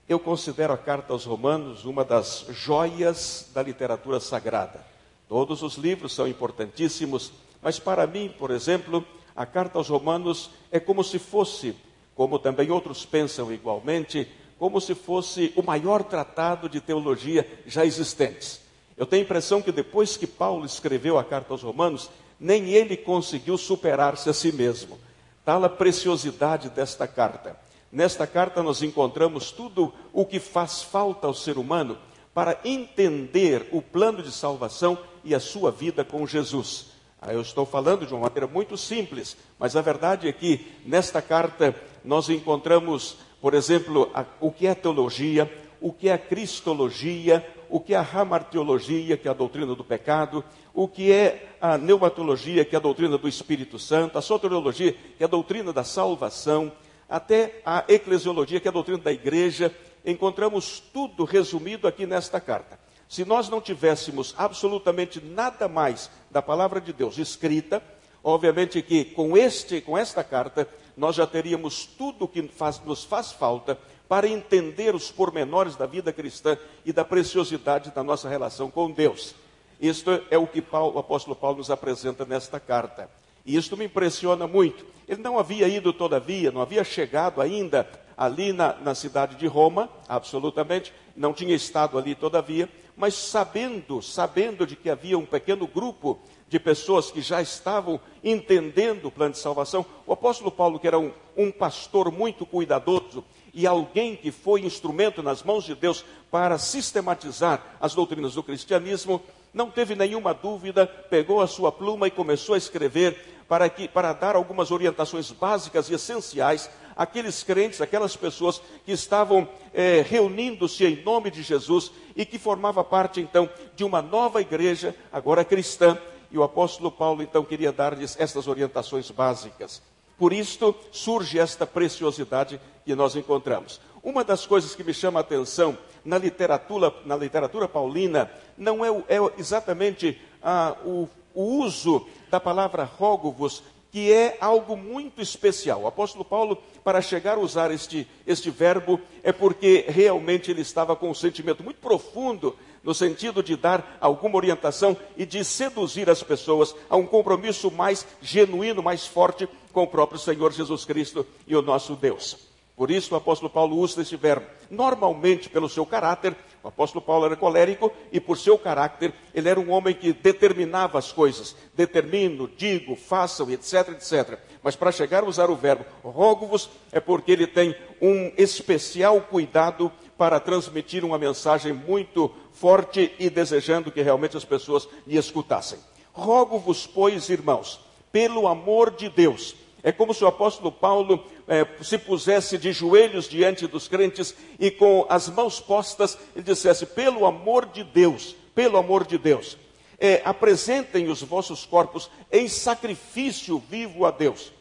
Eu 0.09 0.17
considero 0.17 0.73
a 0.73 0.77
carta 0.79 1.13
aos 1.13 1.23
Romanos 1.23 1.85
uma 1.85 2.03
das 2.03 2.47
joias 2.49 3.47
da 3.53 3.61
literatura 3.61 4.19
sagrada. 4.19 4.83
Todos 5.29 5.61
os 5.61 5.75
livros 5.75 6.15
são 6.15 6.27
importantíssimos, 6.27 7.31
mas 7.61 7.77
para 7.77 8.07
mim, 8.07 8.33
por 8.39 8.49
exemplo, 8.49 9.05
a 9.35 9.45
carta 9.45 9.77
aos 9.77 9.87
Romanos 9.87 10.49
é 10.71 10.79
como 10.79 11.03
se 11.03 11.19
fosse, 11.19 11.75
como 12.17 12.39
também 12.39 12.71
outros 12.71 13.05
pensam 13.05 13.53
igualmente, 13.53 14.27
como 14.57 14.81
se 14.81 14.95
fosse 14.95 15.53
o 15.55 15.61
maior 15.61 16.03
tratado 16.03 16.67
de 16.67 16.81
teologia 16.81 17.47
já 17.67 17.85
existente. 17.85 18.59
Eu 18.97 19.05
tenho 19.05 19.21
a 19.21 19.25
impressão 19.25 19.61
que 19.61 19.71
depois 19.71 20.17
que 20.17 20.25
Paulo 20.25 20.65
escreveu 20.65 21.19
a 21.19 21.23
carta 21.23 21.53
aos 21.53 21.61
Romanos, 21.61 22.09
nem 22.39 22.71
ele 22.71 22.97
conseguiu 22.97 23.55
superar-se 23.55 24.27
a 24.27 24.33
si 24.33 24.51
mesmo. 24.51 24.97
Tal 25.45 25.63
a 25.63 25.69
preciosidade 25.69 26.71
desta 26.71 27.07
carta. 27.07 27.55
Nesta 27.91 28.25
carta 28.25 28.63
nós 28.63 28.81
encontramos 28.81 29.51
tudo 29.51 29.93
o 30.11 30.25
que 30.25 30.39
faz 30.39 30.81
falta 30.81 31.27
ao 31.27 31.35
ser 31.35 31.59
humano 31.59 31.99
para 32.33 32.59
entender 32.65 33.69
o 33.71 33.79
plano 33.79 34.23
de 34.23 34.31
salvação 34.31 34.97
e 35.23 35.35
a 35.35 35.39
sua 35.39 35.71
vida 35.71 36.03
com 36.03 36.25
Jesus. 36.25 36.87
Aí 37.21 37.35
eu 37.35 37.41
estou 37.41 37.65
falando 37.65 38.05
de 38.05 38.13
uma 38.13 38.23
maneira 38.23 38.47
muito 38.47 38.77
simples, 38.77 39.37
mas 39.57 39.75
a 39.75 39.81
verdade 39.81 40.27
é 40.27 40.31
que 40.31 40.67
nesta 40.85 41.21
carta 41.21 41.75
nós 42.03 42.29
encontramos, 42.29 43.17
por 43.41 43.53
exemplo, 43.53 44.09
a, 44.13 44.25
o 44.39 44.51
que 44.51 44.67
é 44.67 44.75
teologia, 44.75 45.51
o 45.79 45.91
que 45.91 46.09
é 46.09 46.17
cristologia, 46.17 47.45
o 47.69 47.79
que 47.79 47.93
é 47.93 47.97
a 47.97 48.01
ramartiologia, 48.01 49.17
que 49.17 49.27
é 49.27 49.31
a 49.31 49.33
doutrina 49.33 49.75
do 49.75 49.83
pecado, 49.83 50.43
o 50.73 50.87
que 50.87 51.11
é 51.11 51.55
a 51.59 51.77
pneumatologia, 51.77 52.63
que 52.65 52.75
é 52.75 52.79
a 52.79 52.81
doutrina 52.81 53.17
do 53.17 53.27
Espírito 53.27 53.77
Santo, 53.77 54.17
a 54.17 54.21
soteriologia, 54.21 54.93
que 54.93 55.23
é 55.23 55.25
a 55.25 55.29
doutrina 55.29 55.73
da 55.73 55.83
salvação, 55.83 56.71
até 57.09 57.61
a 57.65 57.83
eclesiologia, 57.87 58.59
que 58.59 58.67
é 58.67 58.69
a 58.69 58.73
doutrina 58.73 58.99
da 58.99 59.11
igreja, 59.11 59.73
encontramos 60.05 60.79
tudo 60.93 61.23
resumido 61.23 61.87
aqui 61.87 62.05
nesta 62.05 62.39
carta. 62.39 62.79
Se 63.07 63.23
nós 63.23 63.47
não 63.47 63.61
tivéssemos 63.61 64.35
absolutamente 64.37 65.21
nada 65.21 65.67
mais 65.67 66.09
da 66.29 66.41
palavra 66.41 66.81
de 66.81 66.91
Deus 66.91 67.17
escrita, 67.17 67.81
obviamente 68.21 68.81
que 68.81 69.05
com 69.05 69.37
este, 69.37 69.79
com 69.79 69.97
esta 69.97 70.23
carta, 70.23 70.67
nós 70.97 71.15
já 71.15 71.27
teríamos 71.27 71.85
tudo 71.85 72.25
o 72.25 72.27
que 72.27 72.41
faz, 72.47 72.81
nos 72.83 73.03
faz 73.03 73.31
falta 73.31 73.77
para 74.09 74.27
entender 74.27 74.95
os 74.95 75.11
pormenores 75.11 75.75
da 75.75 75.85
vida 75.85 76.11
cristã 76.11 76.57
e 76.83 76.91
da 76.91 77.05
preciosidade 77.05 77.91
da 77.91 78.03
nossa 78.03 78.27
relação 78.27 78.71
com 78.71 78.89
Deus. 78.89 79.35
Isto 79.79 80.21
é 80.31 80.37
o 80.37 80.47
que 80.47 80.61
Paulo, 80.61 80.95
o 80.95 80.99
apóstolo 80.99 81.35
Paulo 81.35 81.57
nos 81.57 81.69
apresenta 81.69 82.25
nesta 82.25 82.59
carta. 82.59 83.09
E 83.45 83.55
isto 83.55 83.77
me 83.77 83.85
impressiona 83.85 84.47
muito. 84.47 84.85
Ele 85.07 85.21
não 85.21 85.37
havia 85.37 85.67
ido, 85.67 85.93
todavia, 85.93 86.51
não 86.51 86.61
havia 86.61 86.83
chegado 86.83 87.39
ainda 87.39 87.87
ali 88.17 88.51
na, 88.51 88.73
na 88.73 88.95
cidade 88.95 89.35
de 89.35 89.45
Roma, 89.45 89.87
absolutamente, 90.09 90.91
não 91.15 91.31
tinha 91.31 91.55
estado 91.55 91.97
ali, 91.99 92.15
todavia, 92.15 92.67
mas 92.95 93.13
sabendo, 93.13 94.01
sabendo 94.01 94.65
de 94.65 94.75
que 94.75 94.89
havia 94.89 95.17
um 95.17 95.25
pequeno 95.25 95.67
grupo 95.67 96.19
de 96.49 96.59
pessoas 96.59 97.11
que 97.11 97.21
já 97.21 97.41
estavam 97.41 97.99
entendendo 98.23 99.05
o 99.05 99.11
plano 99.11 99.33
de 99.33 99.39
salvação, 99.39 99.85
o 100.05 100.13
apóstolo 100.13 100.51
Paulo, 100.51 100.79
que 100.79 100.87
era 100.87 100.97
um, 100.97 101.11
um 101.35 101.51
pastor 101.51 102.11
muito 102.11 102.45
cuidadoso, 102.45 103.23
e 103.53 103.65
alguém 103.65 104.15
que 104.15 104.31
foi 104.31 104.61
instrumento 104.61 105.23
nas 105.23 105.41
mãos 105.41 105.63
de 105.63 105.73
Deus 105.73 106.05
para 106.29 106.57
sistematizar 106.57 107.77
as 107.81 107.95
doutrinas 107.95 108.35
do 108.35 108.43
cristianismo, 108.43 109.21
não 109.53 109.71
teve 109.71 109.95
nenhuma 109.95 110.33
dúvida, 110.33 110.85
pegou 110.85 111.41
a 111.41 111.47
sua 111.47 111.71
pluma 111.71 112.07
e 112.07 112.11
começou 112.11 112.53
a 112.55 112.57
escrever 112.57 113.17
para, 113.47 113.67
que, 113.69 113.87
para 113.87 114.13
dar 114.13 114.35
algumas 114.35 114.71
orientações 114.71 115.31
básicas 115.31 115.89
e 115.89 115.95
essenciais 115.95 116.69
àqueles 116.95 117.43
crentes, 117.43 117.81
aquelas 117.81 118.15
pessoas 118.15 118.61
que 118.85 118.91
estavam 118.91 119.47
é, 119.73 120.05
reunindo-se 120.07 120.85
em 120.85 121.03
nome 121.03 121.31
de 121.31 121.41
Jesus 121.41 121.91
e 122.15 122.25
que 122.25 122.37
formava 122.37 122.83
parte 122.83 123.19
então 123.21 123.49
de 123.75 123.83
uma 123.83 124.01
nova 124.01 124.41
igreja, 124.41 124.95
agora 125.11 125.45
cristã, 125.45 125.97
e 126.31 126.37
o 126.37 126.43
apóstolo 126.43 126.91
Paulo 126.91 127.21
então 127.21 127.43
queria 127.43 127.71
dar-lhes 127.71 128.15
estas 128.19 128.47
orientações 128.47 129.09
básicas. 129.11 129.81
Por 130.17 130.33
isto 130.33 130.75
surge 130.91 131.39
esta 131.39 131.65
preciosidade 131.65 132.59
que 132.85 132.95
nós 132.95 133.15
encontramos. 133.15 133.79
Uma 134.01 134.23
das 134.23 134.45
coisas 134.45 134.73
que 134.73 134.83
me 134.83 134.93
chama 134.93 135.19
a 135.19 135.21
atenção 135.21 135.77
na 136.03 136.17
literatura, 136.17 136.93
na 137.05 137.15
literatura 137.15 137.67
paulina 137.67 138.31
não 138.57 138.83
é, 138.83 138.89
é 139.09 139.19
exatamente 139.37 140.19
ah, 140.41 140.75
o 140.85 141.07
o 141.37 141.59
uso 141.59 142.07
da 142.31 142.39
palavra 142.39 142.83
rogo-vos, 142.83 143.61
que 143.91 144.11
é 144.11 144.37
algo 144.41 144.75
muito 144.75 145.21
especial. 145.21 145.83
O 145.83 145.87
apóstolo 145.87 146.25
Paulo, 146.25 146.57
para 146.83 146.99
chegar 146.99 147.37
a 147.37 147.39
usar 147.39 147.69
este, 147.69 148.07
este 148.25 148.49
verbo, 148.49 148.99
é 149.21 149.31
porque 149.31 149.85
realmente 149.87 150.49
ele 150.49 150.61
estava 150.61 150.95
com 150.95 151.11
um 151.11 151.13
sentimento 151.13 151.63
muito 151.63 151.79
profundo, 151.79 152.55
no 152.87 152.93
sentido 152.93 153.43
de 153.43 153.57
dar 153.57 153.97
alguma 153.99 154.37
orientação 154.37 154.95
e 155.17 155.25
de 155.25 155.43
seduzir 155.43 156.09
as 156.09 156.23
pessoas 156.23 156.73
a 156.89 156.95
um 156.95 157.05
compromisso 157.05 157.69
mais 157.69 158.07
genuíno, 158.21 158.81
mais 158.81 159.05
forte 159.05 159.45
com 159.73 159.83
o 159.83 159.87
próprio 159.87 160.17
Senhor 160.17 160.53
Jesus 160.53 160.85
Cristo 160.85 161.27
e 161.45 161.53
o 161.53 161.61
nosso 161.61 161.97
Deus. 161.97 162.37
Por 162.77 162.89
isso 162.89 163.13
o 163.13 163.17
apóstolo 163.17 163.49
Paulo 163.49 163.75
usa 163.75 164.01
esse 164.01 164.15
verbo. 164.15 164.45
Normalmente, 164.71 165.49
pelo 165.49 165.67
seu 165.67 165.85
caráter, 165.85 166.33
o 166.63 166.69
apóstolo 166.69 167.03
Paulo 167.03 167.25
era 167.25 167.35
colérico 167.35 167.91
e, 168.09 168.21
por 168.21 168.37
seu 168.37 168.57
caráter, 168.57 169.13
ele 169.33 169.49
era 169.49 169.59
um 169.59 169.69
homem 169.71 169.93
que 169.93 170.13
determinava 170.13 170.97
as 170.97 171.11
coisas. 171.11 171.57
Determino, 171.75 172.49
digo, 172.55 172.95
façam, 172.95 173.49
etc, 173.51 173.89
etc. 173.89 174.39
Mas 174.63 174.77
para 174.77 174.93
chegar 174.93 175.23
a 175.23 175.27
usar 175.27 175.49
o 175.49 175.55
verbo 175.55 175.85
rogo-vos, 176.03 176.69
é 176.91 177.01
porque 177.01 177.33
ele 177.33 177.47
tem 177.47 177.75
um 178.01 178.31
especial 178.37 179.19
cuidado 179.21 179.91
para 180.17 180.39
transmitir 180.39 181.05
uma 181.05 181.17
mensagem 181.17 181.73
muito 181.73 182.31
forte 182.53 183.13
e 183.19 183.29
desejando 183.29 183.91
que 183.91 184.01
realmente 184.01 184.35
as 184.35 184.45
pessoas 184.45 184.87
lhe 185.05 185.17
escutassem. 185.17 185.79
Rogo-vos, 186.11 186.87
pois, 186.87 187.29
irmãos, 187.29 187.79
pelo 188.11 188.47
amor 188.47 188.91
de 188.91 189.09
Deus 189.09 189.55
é 189.83 189.91
como 189.93 190.13
se 190.13 190.23
o 190.23 190.27
apóstolo 190.27 190.69
Paulo 190.71 191.23
é, 191.47 191.65
se 191.81 191.97
pusesse 191.97 192.57
de 192.57 192.73
joelhos 192.73 193.29
diante 193.29 193.67
dos 193.67 193.87
crentes 193.87 194.35
e 194.59 194.69
com 194.71 195.05
as 195.07 195.29
mãos 195.29 195.61
postas 195.61 196.17
ele 196.35 196.43
dissesse: 196.43 196.85
pelo 196.85 197.25
amor 197.25 197.67
de 197.67 197.85
Deus, 197.85 198.35
pelo 198.53 198.77
amor 198.77 199.05
de 199.05 199.17
Deus, 199.17 199.57
é, 199.99 200.21
apresentem 200.25 201.07
os 201.09 201.21
vossos 201.21 201.65
corpos 201.65 202.09
em 202.29 202.47
sacrifício 202.47 203.63
vivo 203.69 204.05
a 204.05 204.11
Deus. 204.11 204.51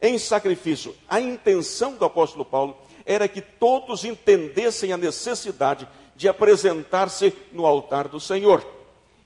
Em 0.00 0.18
sacrifício. 0.18 0.96
A 1.08 1.20
intenção 1.20 1.94
do 1.94 2.04
apóstolo 2.04 2.44
Paulo 2.44 2.76
era 3.04 3.28
que 3.28 3.40
todos 3.40 4.04
entendessem 4.04 4.92
a 4.92 4.96
necessidade 4.96 5.88
de 6.14 6.28
apresentar-se 6.28 7.32
no 7.52 7.66
altar 7.66 8.08
do 8.08 8.20
Senhor. 8.20 8.64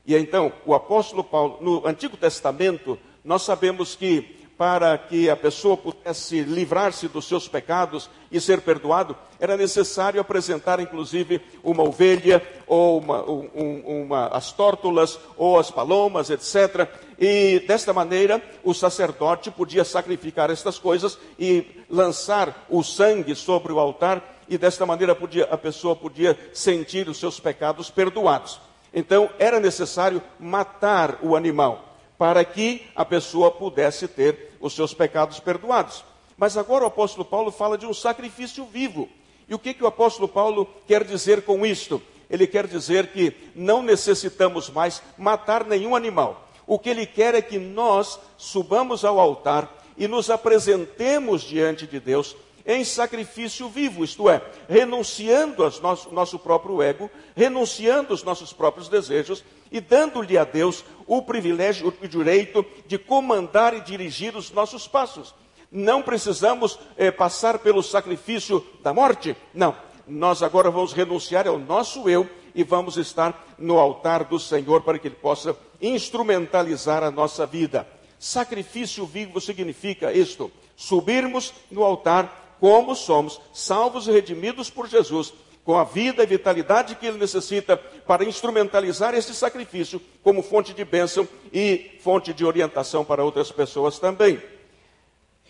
E 0.06 0.14
então, 0.16 0.52
o 0.64 0.74
apóstolo 0.74 1.24
Paulo, 1.24 1.58
no 1.60 1.86
Antigo 1.86 2.16
Testamento, 2.16 2.98
nós 3.24 3.42
sabemos 3.42 3.96
que 3.96 4.35
para 4.56 4.96
que 4.96 5.28
a 5.28 5.36
pessoa 5.36 5.76
pudesse 5.76 6.40
livrar-se 6.40 7.08
dos 7.08 7.26
seus 7.26 7.46
pecados 7.46 8.08
e 8.32 8.40
ser 8.40 8.62
perdoado, 8.62 9.14
era 9.38 9.56
necessário 9.56 10.20
apresentar, 10.20 10.80
inclusive, 10.80 11.42
uma 11.62 11.82
ovelha, 11.82 12.42
ou 12.66 12.98
uma, 12.98 13.22
um, 13.22 14.02
uma, 14.04 14.28
as 14.28 14.52
tórtolas, 14.52 15.18
ou 15.36 15.58
as 15.58 15.70
palomas, 15.70 16.30
etc. 16.30 16.88
E 17.18 17.62
desta 17.66 17.92
maneira, 17.92 18.42
o 18.64 18.72
sacerdote 18.72 19.50
podia 19.50 19.84
sacrificar 19.84 20.50
estas 20.50 20.78
coisas 20.78 21.18
e 21.38 21.84
lançar 21.90 22.66
o 22.70 22.82
sangue 22.82 23.34
sobre 23.34 23.72
o 23.72 23.78
altar, 23.78 24.36
e 24.48 24.56
desta 24.56 24.86
maneira 24.86 25.14
podia, 25.14 25.44
a 25.50 25.58
pessoa 25.58 25.94
podia 25.94 26.38
sentir 26.54 27.08
os 27.08 27.18
seus 27.18 27.38
pecados 27.38 27.90
perdoados. 27.90 28.58
Então, 28.94 29.28
era 29.38 29.60
necessário 29.60 30.22
matar 30.38 31.18
o 31.20 31.36
animal 31.36 31.95
para 32.18 32.44
que 32.44 32.86
a 32.94 33.04
pessoa 33.04 33.50
pudesse 33.50 34.08
ter 34.08 34.52
os 34.60 34.74
seus 34.74 34.94
pecados 34.94 35.38
perdoados. 35.40 36.04
Mas 36.36 36.56
agora 36.56 36.84
o 36.84 36.88
apóstolo 36.88 37.24
Paulo 37.24 37.50
fala 37.50 37.78
de 37.78 37.86
um 37.86 37.94
sacrifício 37.94 38.64
vivo. 38.64 39.08
E 39.48 39.54
o 39.54 39.58
que, 39.58 39.74
que 39.74 39.84
o 39.84 39.86
apóstolo 39.86 40.28
Paulo 40.28 40.68
quer 40.86 41.04
dizer 41.04 41.42
com 41.42 41.64
isto? 41.64 42.02
Ele 42.28 42.46
quer 42.46 42.66
dizer 42.66 43.08
que 43.12 43.34
não 43.54 43.82
necessitamos 43.82 44.68
mais 44.68 45.02
matar 45.16 45.64
nenhum 45.64 45.94
animal. 45.94 46.48
O 46.66 46.78
que 46.78 46.90
ele 46.90 47.06
quer 47.06 47.34
é 47.34 47.40
que 47.40 47.58
nós 47.58 48.18
subamos 48.36 49.04
ao 49.04 49.20
altar 49.20 49.72
e 49.96 50.08
nos 50.08 50.28
apresentemos 50.28 51.42
diante 51.42 51.86
de 51.86 52.00
Deus 52.00 52.36
em 52.66 52.84
sacrifício 52.84 53.68
vivo, 53.68 54.02
isto 54.02 54.28
é, 54.28 54.42
renunciando 54.68 55.62
ao 55.62 55.70
nosso, 55.80 56.12
nosso 56.12 56.38
próprio 56.38 56.82
ego, 56.82 57.08
renunciando 57.36 58.12
aos 58.12 58.24
nossos 58.24 58.52
próprios 58.52 58.88
desejos 58.88 59.44
e 59.70 59.80
dando-lhe 59.80 60.36
a 60.36 60.44
Deus 60.44 60.84
o 61.06 61.22
privilégio, 61.22 61.94
o 62.02 62.08
direito 62.08 62.66
de 62.86 62.98
comandar 62.98 63.72
e 63.72 63.80
dirigir 63.80 64.36
os 64.36 64.50
nossos 64.50 64.88
passos. 64.88 65.32
Não 65.70 66.02
precisamos 66.02 66.78
é, 66.96 67.10
passar 67.10 67.58
pelo 67.60 67.82
sacrifício 67.82 68.64
da 68.82 68.92
morte, 68.92 69.36
não. 69.54 69.76
Nós 70.06 70.42
agora 70.42 70.70
vamos 70.70 70.92
renunciar 70.92 71.46
ao 71.46 71.58
nosso 71.58 72.08
eu 72.08 72.28
e 72.54 72.64
vamos 72.64 72.96
estar 72.96 73.54
no 73.58 73.78
altar 73.78 74.24
do 74.24 74.38
Senhor 74.38 74.82
para 74.82 74.98
que 74.98 75.08
Ele 75.08 75.16
possa 75.16 75.56
instrumentalizar 75.80 77.02
a 77.02 77.10
nossa 77.10 77.44
vida. 77.44 77.86
Sacrifício 78.18 79.04
vivo 79.04 79.40
significa 79.40 80.12
isto: 80.12 80.50
subirmos 80.76 81.52
no 81.70 81.82
altar 81.82 82.45
como 82.60 82.94
somos 82.94 83.40
salvos 83.52 84.06
e 84.06 84.12
redimidos 84.12 84.70
por 84.70 84.88
Jesus, 84.88 85.32
com 85.64 85.76
a 85.76 85.84
vida 85.84 86.22
e 86.22 86.26
vitalidade 86.26 86.94
que 86.94 87.06
ele 87.06 87.18
necessita 87.18 87.76
para 87.76 88.24
instrumentalizar 88.24 89.14
esse 89.14 89.34
sacrifício 89.34 90.00
como 90.22 90.42
fonte 90.42 90.72
de 90.72 90.84
bênção 90.84 91.28
e 91.52 91.98
fonte 92.00 92.32
de 92.32 92.44
orientação 92.44 93.04
para 93.04 93.24
outras 93.24 93.50
pessoas 93.50 93.98
também. 93.98 94.40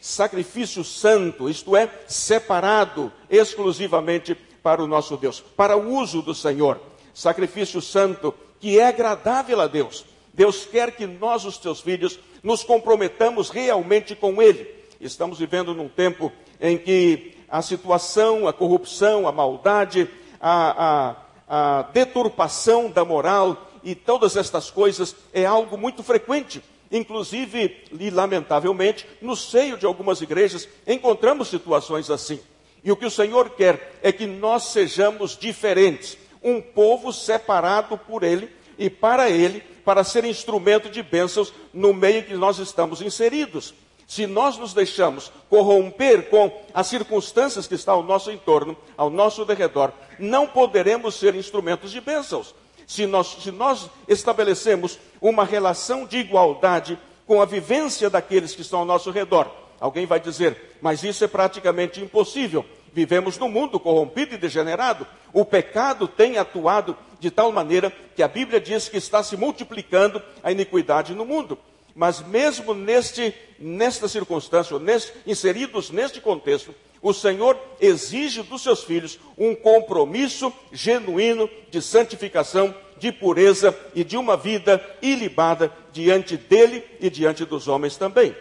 Sacrifício 0.00 0.82
santo, 0.82 1.50
isto 1.50 1.76
é, 1.76 1.90
separado 2.06 3.12
exclusivamente 3.28 4.34
para 4.34 4.82
o 4.82 4.86
nosso 4.86 5.16
Deus, 5.16 5.40
para 5.40 5.76
o 5.76 5.94
uso 5.94 6.22
do 6.22 6.34
Senhor. 6.34 6.80
Sacrifício 7.12 7.80
santo 7.82 8.34
que 8.58 8.78
é 8.78 8.86
agradável 8.86 9.60
a 9.60 9.66
Deus. 9.66 10.04
Deus 10.32 10.66
quer 10.66 10.92
que 10.92 11.06
nós, 11.06 11.44
os 11.44 11.56
seus 11.56 11.80
filhos, 11.80 12.18
nos 12.42 12.62
comprometamos 12.62 13.50
realmente 13.50 14.14
com 14.14 14.40
Ele. 14.40 14.68
Estamos 15.00 15.38
vivendo 15.38 15.74
num 15.74 15.88
tempo 15.88 16.32
em 16.60 16.76
que 16.78 17.36
a 17.48 17.62
situação, 17.62 18.46
a 18.46 18.52
corrupção, 18.52 19.26
a 19.26 19.32
maldade, 19.32 20.08
a, 20.40 21.16
a, 21.48 21.78
a 21.78 21.82
deturpação 21.82 22.90
da 22.90 23.04
moral 23.04 23.70
e 23.82 23.94
todas 23.94 24.36
estas 24.36 24.70
coisas 24.70 25.14
é 25.32 25.46
algo 25.46 25.78
muito 25.78 26.02
frequente. 26.02 26.62
Inclusive, 26.90 27.84
e 27.98 28.10
lamentavelmente, 28.10 29.06
no 29.20 29.34
seio 29.34 29.76
de 29.76 29.86
algumas 29.86 30.20
igrejas 30.20 30.68
encontramos 30.86 31.48
situações 31.48 32.10
assim. 32.10 32.40
E 32.84 32.92
o 32.92 32.96
que 32.96 33.06
o 33.06 33.10
Senhor 33.10 33.50
quer 33.50 33.98
é 34.02 34.12
que 34.12 34.26
nós 34.26 34.66
sejamos 34.66 35.36
diferentes, 35.36 36.16
um 36.42 36.60
povo 36.60 37.12
separado 37.12 37.98
por 37.98 38.22
Ele 38.22 38.48
e 38.78 38.88
para 38.88 39.28
Ele, 39.28 39.60
para 39.84 40.04
ser 40.04 40.24
instrumento 40.24 40.88
de 40.88 41.02
bênçãos 41.02 41.52
no 41.72 41.92
meio 41.92 42.20
em 42.20 42.22
que 42.22 42.34
nós 42.34 42.58
estamos 42.58 43.00
inseridos. 43.00 43.74
Se 44.06 44.26
nós 44.26 44.56
nos 44.56 44.72
deixamos 44.72 45.32
corromper 45.50 46.30
com 46.30 46.52
as 46.72 46.86
circunstâncias 46.86 47.66
que 47.66 47.74
estão 47.74 47.96
ao 47.96 48.02
nosso 48.02 48.30
entorno, 48.30 48.76
ao 48.96 49.10
nosso 49.10 49.44
derredor, 49.44 49.92
não 50.18 50.46
poderemos 50.46 51.16
ser 51.16 51.34
instrumentos 51.34 51.90
de 51.90 52.00
bênçãos. 52.00 52.54
Se 52.86 53.04
nós, 53.04 53.38
se 53.40 53.50
nós 53.50 53.90
estabelecemos 54.06 54.98
uma 55.20 55.44
relação 55.44 56.06
de 56.06 56.18
igualdade 56.18 56.96
com 57.26 57.42
a 57.42 57.44
vivência 57.44 58.08
daqueles 58.08 58.54
que 58.54 58.62
estão 58.62 58.80
ao 58.80 58.84
nosso 58.84 59.10
redor, 59.10 59.50
alguém 59.80 60.06
vai 60.06 60.20
dizer, 60.20 60.76
mas 60.80 61.02
isso 61.02 61.24
é 61.24 61.28
praticamente 61.28 62.00
impossível. 62.00 62.64
Vivemos 62.92 63.36
num 63.36 63.50
mundo 63.50 63.78
corrompido 63.80 64.34
e 64.34 64.38
degenerado. 64.38 65.06
O 65.32 65.44
pecado 65.44 66.06
tem 66.06 66.38
atuado 66.38 66.96
de 67.18 67.30
tal 67.30 67.50
maneira 67.50 67.92
que 68.14 68.22
a 68.22 68.28
Bíblia 68.28 68.60
diz 68.60 68.88
que 68.88 68.96
está 68.96 69.22
se 69.22 69.36
multiplicando 69.36 70.22
a 70.42 70.52
iniquidade 70.52 71.12
no 71.12 71.24
mundo. 71.24 71.58
Mas 71.96 72.20
mesmo 72.20 72.74
neste, 72.74 73.34
nesta 73.58 74.06
circunstância, 74.06 74.78
neste, 74.78 75.14
inseridos 75.26 75.90
neste 75.90 76.20
contexto, 76.20 76.74
o 77.00 77.14
Senhor 77.14 77.58
exige 77.80 78.42
dos 78.42 78.62
seus 78.62 78.84
filhos 78.84 79.18
um 79.38 79.54
compromisso 79.54 80.52
genuíno 80.70 81.48
de 81.70 81.80
santificação, 81.80 82.74
de 82.98 83.10
pureza 83.10 83.74
e 83.94 84.04
de 84.04 84.18
uma 84.18 84.36
vida 84.36 84.84
ilibada 85.00 85.72
diante 85.90 86.36
dele 86.36 86.84
e 87.00 87.08
diante 87.08 87.46
dos 87.46 87.66
homens 87.66 87.96
também. 87.96 88.36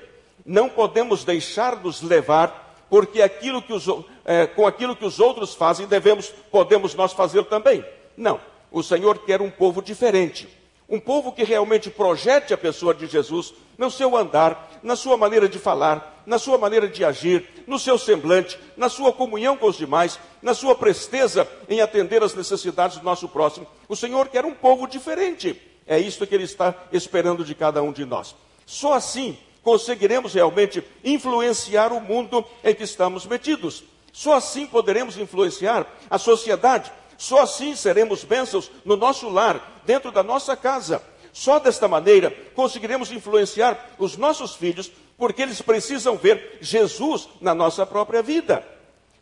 Não 0.45 0.67
podemos 0.67 1.23
deixar-nos 1.23 2.01
levar, 2.01 2.85
porque 2.89 3.21
aquilo 3.21 3.61
que 3.61 3.71
os, 3.71 3.85
é, 4.25 4.47
com 4.47 4.67
aquilo 4.67 4.97
que 4.97 5.05
os 5.05 5.17
outros 5.17 5.55
fazem, 5.55 5.87
devemos, 5.87 6.27
podemos 6.51 6.93
nós 6.93 7.13
fazer 7.13 7.45
também. 7.45 7.85
Não. 8.17 8.37
O 8.69 8.83
Senhor 8.83 9.19
quer 9.19 9.41
um 9.41 9.49
povo 9.49 9.81
diferente 9.81 10.45
um 10.87 10.99
povo 10.99 11.31
que 11.31 11.43
realmente 11.43 11.89
projete 11.89 12.53
a 12.53 12.57
pessoa 12.57 12.93
de 12.93 13.07
Jesus 13.07 13.53
no 13.77 13.89
seu 13.89 14.15
andar, 14.15 14.79
na 14.83 14.95
sua 14.95 15.17
maneira 15.17 15.49
de 15.49 15.59
falar, 15.59 16.23
na 16.25 16.37
sua 16.37 16.57
maneira 16.57 16.87
de 16.87 17.03
agir, 17.03 17.47
no 17.67 17.77
seu 17.79 17.97
semblante, 17.97 18.57
na 18.77 18.87
sua 18.89 19.11
comunhão 19.11 19.57
com 19.57 19.67
os 19.67 19.77
demais, 19.77 20.19
na 20.41 20.53
sua 20.53 20.75
presteza 20.75 21.47
em 21.67 21.81
atender 21.81 22.23
às 22.23 22.33
necessidades 22.33 22.97
do 22.97 23.03
nosso 23.03 23.27
próximo. 23.27 23.67
O 23.89 23.95
Senhor 23.95 24.27
quer 24.27 24.45
um 24.45 24.53
povo 24.53 24.87
diferente. 24.87 25.59
É 25.87 25.99
isso 25.99 26.25
que 26.25 26.33
Ele 26.33 26.43
está 26.43 26.73
esperando 26.91 27.43
de 27.43 27.53
cada 27.53 27.81
um 27.81 27.91
de 27.91 28.05
nós. 28.05 28.35
Só 28.65 28.93
assim 28.93 29.37
conseguiremos 29.63 30.33
realmente 30.33 30.83
influenciar 31.03 31.91
o 31.91 31.99
mundo 31.99 32.45
em 32.63 32.73
que 32.73 32.83
estamos 32.83 33.25
metidos. 33.25 33.83
Só 34.13 34.35
assim 34.35 34.65
poderemos 34.65 35.17
influenciar 35.17 35.85
a 36.09 36.17
sociedade 36.17 36.91
só 37.17 37.41
assim 37.41 37.75
seremos 37.75 38.23
bênçãos 38.23 38.71
no 38.83 38.95
nosso 38.95 39.29
lar, 39.29 39.81
dentro 39.85 40.11
da 40.11 40.23
nossa 40.23 40.55
casa. 40.55 41.01
Só 41.31 41.59
desta 41.59 41.87
maneira 41.87 42.31
conseguiremos 42.55 43.11
influenciar 43.11 43.93
os 43.97 44.17
nossos 44.17 44.55
filhos, 44.55 44.91
porque 45.17 45.41
eles 45.41 45.61
precisam 45.61 46.17
ver 46.17 46.57
Jesus 46.61 47.27
na 47.41 47.53
nossa 47.53 47.85
própria 47.85 48.21
vida. 48.21 48.65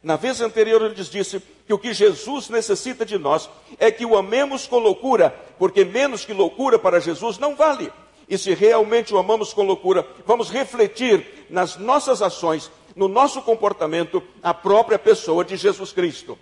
Na 0.02 0.16
vez 0.16 0.42
anterior, 0.42 0.82
ele 0.82 0.96
disse 0.96 1.42
que 1.66 1.74
o 1.74 1.80
que 1.80 1.94
Jesus 1.94 2.50
necessita 2.50 3.06
de 3.06 3.18
nós 3.18 3.50
é 3.80 3.90
que 3.90 4.06
o 4.06 4.18
amemos 4.18 4.68
com 4.68 4.78
loucura, 4.78 5.34
porque 5.58 5.86
menos 5.86 6.26
que 6.26 6.34
loucura 6.34 6.78
para 6.78 7.00
Jesus 7.00 7.38
não 7.38 7.56
vale. 7.56 7.92
E 8.28 8.38
se 8.38 8.54
realmente 8.54 9.14
o 9.14 9.18
amamos 9.18 9.54
com 9.54 9.64
loucura, 9.64 10.06
vamos 10.26 10.50
refletir 10.50 11.46
nas 11.50 11.78
nossas 11.78 12.22
ações, 12.22 12.70
no 12.96 13.08
nosso 13.08 13.42
comportamento, 13.42 14.22
a 14.42 14.54
própria 14.54 15.00
pessoa 15.00 15.44
de 15.44 15.56
Jesus 15.56 15.92
Cristo. 15.92 16.38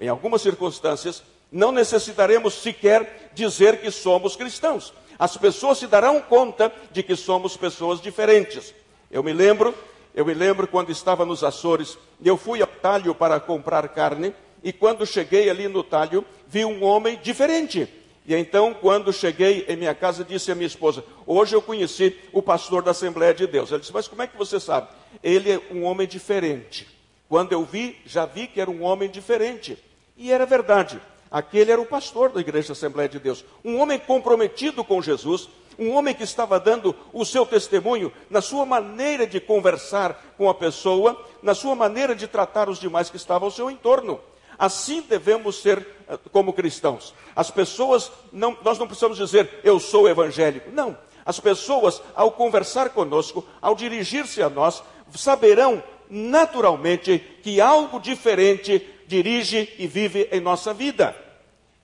Em 0.00 0.08
algumas 0.08 0.40
circunstâncias, 0.40 1.22
não 1.52 1.70
necessitaremos 1.70 2.54
sequer 2.54 3.30
dizer 3.34 3.80
que 3.80 3.90
somos 3.90 4.34
cristãos. 4.34 4.94
As 5.18 5.36
pessoas 5.36 5.78
se 5.78 5.86
darão 5.86 6.22
conta 6.22 6.72
de 6.90 7.02
que 7.02 7.14
somos 7.14 7.56
pessoas 7.56 8.00
diferentes. 8.00 8.74
Eu 9.10 9.22
me 9.22 9.34
lembro, 9.34 9.74
eu 10.14 10.24
me 10.24 10.32
lembro 10.32 10.66
quando 10.66 10.90
estava 10.90 11.26
nos 11.26 11.44
Açores, 11.44 11.98
eu 12.24 12.38
fui 12.38 12.62
ao 12.62 12.66
talho 12.66 13.14
para 13.14 13.38
comprar 13.38 13.86
carne, 13.88 14.34
e 14.64 14.72
quando 14.72 15.06
cheguei 15.06 15.50
ali 15.50 15.68
no 15.68 15.82
talho, 15.82 16.24
vi 16.46 16.64
um 16.64 16.82
homem 16.82 17.18
diferente. 17.22 17.86
E 18.26 18.34
então, 18.34 18.72
quando 18.72 19.12
cheguei 19.12 19.66
em 19.68 19.76
minha 19.76 19.94
casa, 19.94 20.24
disse 20.24 20.52
à 20.52 20.54
minha 20.54 20.66
esposa: 20.66 21.04
Hoje 21.26 21.54
eu 21.54 21.62
conheci 21.62 22.16
o 22.32 22.42
pastor 22.42 22.82
da 22.82 22.90
Assembleia 22.92 23.34
de 23.34 23.46
Deus. 23.46 23.70
Ela 23.70 23.80
disse: 23.80 23.92
Mas 23.92 24.06
como 24.06 24.22
é 24.22 24.26
que 24.26 24.36
você 24.36 24.60
sabe? 24.60 24.88
Ele 25.22 25.52
é 25.52 25.60
um 25.70 25.82
homem 25.84 26.06
diferente. 26.06 26.86
Quando 27.28 27.52
eu 27.52 27.64
vi, 27.64 27.96
já 28.04 28.26
vi 28.26 28.46
que 28.46 28.60
era 28.60 28.70
um 28.70 28.82
homem 28.82 29.08
diferente. 29.08 29.78
E 30.20 30.30
era 30.30 30.44
verdade. 30.44 31.00
Aquele 31.30 31.72
era 31.72 31.80
o 31.80 31.86
pastor 31.86 32.28
da 32.28 32.40
Igreja 32.40 32.74
Assembleia 32.74 33.08
de 33.08 33.18
Deus. 33.18 33.42
Um 33.64 33.80
homem 33.80 33.98
comprometido 33.98 34.84
com 34.84 35.00
Jesus, 35.00 35.48
um 35.78 35.96
homem 35.96 36.14
que 36.14 36.22
estava 36.22 36.60
dando 36.60 36.94
o 37.10 37.24
seu 37.24 37.46
testemunho 37.46 38.12
na 38.28 38.42
sua 38.42 38.66
maneira 38.66 39.26
de 39.26 39.40
conversar 39.40 40.34
com 40.36 40.50
a 40.50 40.52
pessoa, 40.52 41.18
na 41.42 41.54
sua 41.54 41.74
maneira 41.74 42.14
de 42.14 42.26
tratar 42.26 42.68
os 42.68 42.78
demais 42.78 43.08
que 43.08 43.16
estavam 43.16 43.46
ao 43.46 43.50
seu 43.50 43.70
entorno. 43.70 44.20
Assim 44.58 45.00
devemos 45.00 45.62
ser 45.62 45.86
eh, 46.06 46.18
como 46.30 46.52
cristãos. 46.52 47.14
As 47.34 47.50
pessoas, 47.50 48.12
não, 48.30 48.54
nós 48.62 48.78
não 48.78 48.86
precisamos 48.86 49.16
dizer 49.16 49.48
eu 49.64 49.80
sou 49.80 50.06
evangélico. 50.06 50.70
Não. 50.70 50.98
As 51.24 51.40
pessoas, 51.40 52.02
ao 52.14 52.32
conversar 52.32 52.90
conosco, 52.90 53.42
ao 53.62 53.74
dirigir-se 53.74 54.42
a 54.42 54.50
nós, 54.50 54.82
saberão 55.14 55.82
naturalmente 56.10 57.18
que 57.42 57.58
algo 57.58 57.98
diferente 57.98 58.86
dirige 59.10 59.74
e 59.76 59.88
vive 59.88 60.28
em 60.30 60.40
nossa 60.40 60.72
vida. 60.72 61.16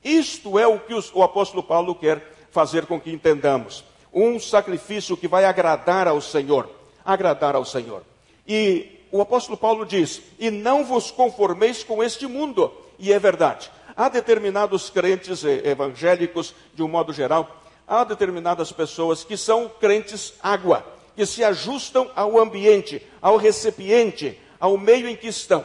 Isto 0.05 0.61
é 0.61 0.67
o 0.67 0.79
que 0.79 0.95
o 1.13 1.23
apóstolo 1.25 1.61
Paulo 1.61 1.97
quer 1.97 2.33
fazer 2.53 2.87
com 2.87 3.01
que 3.01 3.11
entendamos. 3.11 3.85
Um 4.15 4.39
sacrifício 4.39 5.17
que 5.17 5.27
vai 5.27 5.45
agradar 5.45 6.07
ao 6.07 6.21
Senhor. 6.21 6.71
Agradar 7.05 7.57
ao 7.57 7.65
Senhor. 7.65 8.05
E 8.47 9.01
o 9.11 9.21
apóstolo 9.21 9.59
Paulo 9.59 9.85
diz: 9.85 10.23
E 10.39 10.51
não 10.51 10.85
vos 10.85 11.11
conformeis 11.11 11.83
com 11.83 12.03
este 12.03 12.29
mundo. 12.29 12.73
E 12.97 13.13
é 13.13 13.19
verdade. 13.19 13.71
Há 13.97 14.09
determinados 14.09 14.89
crentes 14.89 15.43
evangélicos, 15.43 16.55
de 16.75 16.83
um 16.83 16.89
modo 16.89 17.13
geral, 17.13 17.61
há 17.89 18.05
determinadas 18.05 18.71
pessoas 18.71 19.25
que 19.25 19.37
são 19.37 19.69
crentes 19.81 20.35
água, 20.41 20.87
que 21.17 21.27
se 21.27 21.43
ajustam 21.43 22.09
ao 22.15 22.39
ambiente, 22.39 23.03
ao 23.21 23.37
recipiente, 23.37 24.39
ao 24.61 24.79
meio 24.79 25.09
em 25.09 25.17
que 25.17 25.29
estão. 25.29 25.65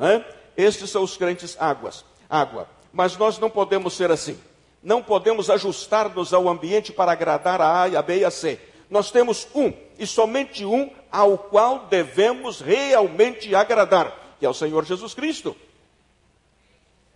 É? 0.00 0.37
Estes 0.58 0.90
são 0.90 1.04
os 1.04 1.16
crentes 1.16 1.56
águas, 1.60 2.04
água. 2.28 2.68
Mas 2.92 3.16
nós 3.16 3.38
não 3.38 3.48
podemos 3.48 3.94
ser 3.94 4.10
assim. 4.10 4.36
Não 4.82 5.00
podemos 5.00 5.48
ajustar-nos 5.48 6.34
ao 6.34 6.48
ambiente 6.48 6.92
para 6.92 7.12
agradar 7.12 7.60
a 7.60 7.84
A, 7.84 7.84
a 7.84 8.02
B 8.02 8.18
e 8.18 8.24
a 8.24 8.30
C. 8.30 8.58
Nós 8.90 9.12
temos 9.12 9.46
um, 9.54 9.72
e 9.96 10.04
somente 10.04 10.64
um, 10.64 10.90
ao 11.12 11.38
qual 11.38 11.86
devemos 11.86 12.60
realmente 12.60 13.54
agradar, 13.54 14.36
que 14.40 14.44
é 14.46 14.48
o 14.48 14.54
Senhor 14.54 14.84
Jesus 14.84 15.14
Cristo. 15.14 15.54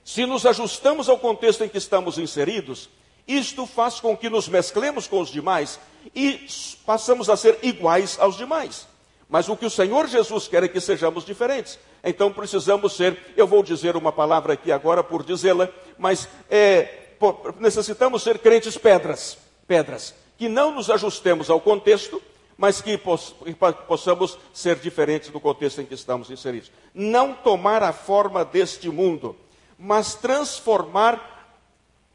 Se 0.04 0.24
nos 0.24 0.46
ajustamos 0.46 1.08
ao 1.08 1.18
contexto 1.18 1.64
em 1.64 1.68
que 1.68 1.78
estamos 1.78 2.18
inseridos, 2.18 2.88
isto 3.26 3.66
faz 3.66 3.98
com 3.98 4.16
que 4.16 4.30
nos 4.30 4.46
mesclemos 4.46 5.08
com 5.08 5.20
os 5.20 5.30
demais 5.30 5.80
e 6.14 6.46
passamos 6.86 7.28
a 7.28 7.36
ser 7.36 7.58
iguais 7.62 8.18
aos 8.20 8.36
demais. 8.36 8.86
Mas 9.28 9.48
o 9.48 9.56
que 9.56 9.66
o 9.66 9.70
Senhor 9.70 10.06
Jesus 10.06 10.46
quer 10.46 10.62
é 10.62 10.68
que 10.68 10.80
sejamos 10.80 11.24
diferentes. 11.24 11.78
Então 12.02 12.32
precisamos 12.32 12.96
ser, 12.96 13.16
eu 13.36 13.46
vou 13.46 13.62
dizer 13.62 13.96
uma 13.96 14.10
palavra 14.10 14.54
aqui 14.54 14.72
agora 14.72 15.04
por 15.04 15.22
dizê-la, 15.22 15.68
mas 15.96 16.28
é, 16.50 16.88
necessitamos 17.60 18.22
ser 18.22 18.38
crentes 18.38 18.76
pedras, 18.76 19.38
pedras, 19.66 20.14
que 20.36 20.48
não 20.48 20.74
nos 20.74 20.90
ajustemos 20.90 21.48
ao 21.48 21.60
contexto, 21.60 22.20
mas 22.58 22.80
que 22.80 22.98
possamos 23.86 24.38
ser 24.52 24.76
diferentes 24.76 25.30
do 25.30 25.40
contexto 25.40 25.80
em 25.80 25.86
que 25.86 25.94
estamos 25.94 26.30
inseridos. 26.30 26.70
Não 26.92 27.34
tomar 27.34 27.82
a 27.82 27.92
forma 27.92 28.44
deste 28.44 28.88
mundo, 28.88 29.36
mas 29.78 30.14
transformar, 30.14 31.48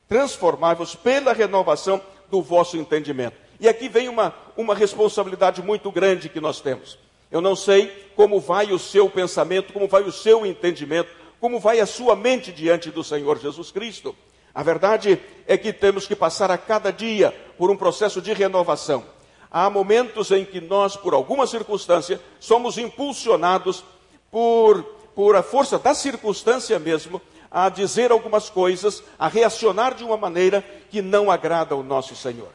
transformar-vos 0.08 0.95
pela 0.95 1.34
renovação 1.34 2.02
do 2.30 2.41
vosso 2.41 2.78
entendimento. 2.78 3.38
E 3.60 3.67
aqui 3.67 3.89
vem 3.89 4.08
uma, 4.08 4.34
uma 4.56 4.76
responsabilidade 4.76 5.62
muito 5.62 5.91
grande 5.91 6.30
que 6.30 6.39
nós 6.39 6.62
temos. 6.62 7.00
Eu 7.31 7.41
não 7.41 7.55
sei 7.55 7.87
como 8.15 8.39
vai 8.39 8.71
o 8.71 8.79
seu 8.79 9.09
pensamento, 9.09 9.73
como 9.73 9.87
vai 9.87 10.03
o 10.03 10.11
seu 10.11 10.45
entendimento, 10.45 11.09
como 11.39 11.59
vai 11.59 11.79
a 11.79 11.85
sua 11.85 12.15
mente 12.15 12.51
diante 12.51 12.89
do 12.89 13.03
Senhor 13.03 13.39
Jesus 13.39 13.71
Cristo. 13.71 14.15
A 14.53 14.63
verdade 14.63 15.21
é 15.45 15.57
que 15.57 15.71
temos 15.71 16.07
que 16.07 16.15
passar 16.15 16.49
a 16.49 16.57
cada 16.57 16.91
dia 16.91 17.31
por 17.57 17.69
um 17.69 17.77
processo 17.77 18.21
de 18.21 18.33
renovação. 18.33 19.03
Há 19.51 19.69
momentos 19.69 20.31
em 20.31 20.43
que 20.43 20.59
nós, 20.59 20.95
por 20.95 21.13
alguma 21.13 21.45
circunstância, 21.45 22.19
somos 22.39 22.77
impulsionados 22.77 23.83
por, 24.31 24.83
por 25.15 25.35
a 25.35 25.43
força 25.43 25.77
da 25.77 25.93
circunstância 25.93 26.79
mesmo 26.79 27.21
a 27.49 27.69
dizer 27.69 28.11
algumas 28.11 28.49
coisas, 28.49 29.03
a 29.17 29.27
reacionar 29.27 29.93
de 29.93 30.03
uma 30.03 30.17
maneira 30.17 30.63
que 30.89 31.01
não 31.01 31.31
agrada 31.31 31.73
ao 31.73 31.83
nosso 31.83 32.15
Senhor. 32.15 32.49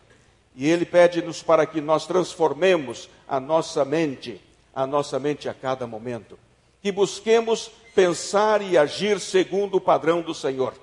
E 0.54 0.68
Ele 0.68 0.85
pede-nos 0.85 1.42
para 1.42 1.64
que 1.64 1.80
nós 1.80 2.06
transformemos 2.06 3.08
a 3.26 3.40
nossa 3.40 3.85
mente, 3.85 4.40
a 4.74 4.87
nossa 4.87 5.18
mente 5.18 5.48
a 5.48 5.54
cada 5.54 5.87
momento. 5.87 6.38
Que 6.80 6.90
busquemos 6.90 7.70
pensar 7.94 8.62
e 8.62 8.76
agir 8.76 9.20
segundo 9.20 9.76
o 9.76 9.80
padrão 9.80 10.22
do 10.22 10.35
Senhor. 10.35 10.74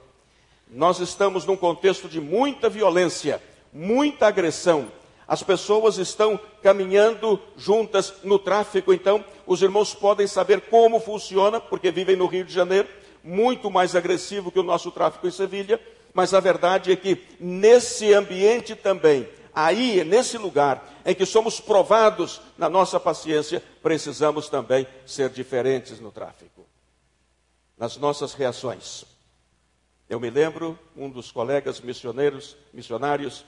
Nós 0.69 0.99
estamos 0.99 1.45
num 1.45 1.57
contexto 1.57 2.07
de 2.07 2.21
muita 2.21 2.69
violência, 2.69 3.41
muita 3.73 4.27
agressão. 4.27 4.91
As 5.27 5.43
pessoas 5.43 5.97
estão 5.97 6.39
caminhando 6.61 7.39
juntas 7.57 8.13
no 8.23 8.39
tráfico, 8.39 8.93
então 8.93 9.23
os 9.45 9.61
irmãos 9.61 9.93
podem 9.93 10.27
saber 10.27 10.61
como 10.61 10.99
funciona, 10.99 11.59
porque 11.59 11.91
vivem 11.91 12.15
no 12.15 12.27
Rio 12.27 12.45
de 12.45 12.53
Janeiro, 12.53 12.87
muito 13.23 13.69
mais 13.69 13.95
agressivo 13.95 14.51
que 14.51 14.59
o 14.59 14.63
nosso 14.63 14.91
tráfico 14.91 15.27
em 15.27 15.31
Sevilha, 15.31 15.79
mas 16.13 16.33
a 16.33 16.39
verdade 16.39 16.91
é 16.91 16.95
que 16.95 17.21
nesse 17.39 18.13
ambiente 18.13 18.75
também 18.75 19.27
aí, 19.65 20.03
nesse 20.03 20.37
lugar 20.37 20.87
em 21.05 21.13
que 21.13 21.25
somos 21.25 21.59
provados 21.59 22.41
na 22.57 22.69
nossa 22.69 22.99
paciência, 22.99 23.63
precisamos 23.81 24.49
também 24.49 24.87
ser 25.05 25.29
diferentes 25.29 25.99
no 25.99 26.11
tráfico, 26.11 26.65
nas 27.77 27.97
nossas 27.97 28.33
reações. 28.33 29.05
Eu 30.09 30.19
me 30.19 30.29
lembro, 30.29 30.77
um 30.95 31.09
dos 31.09 31.31
colegas 31.31 31.81
missioneiros, 31.81 32.55
missionários, 32.73 33.45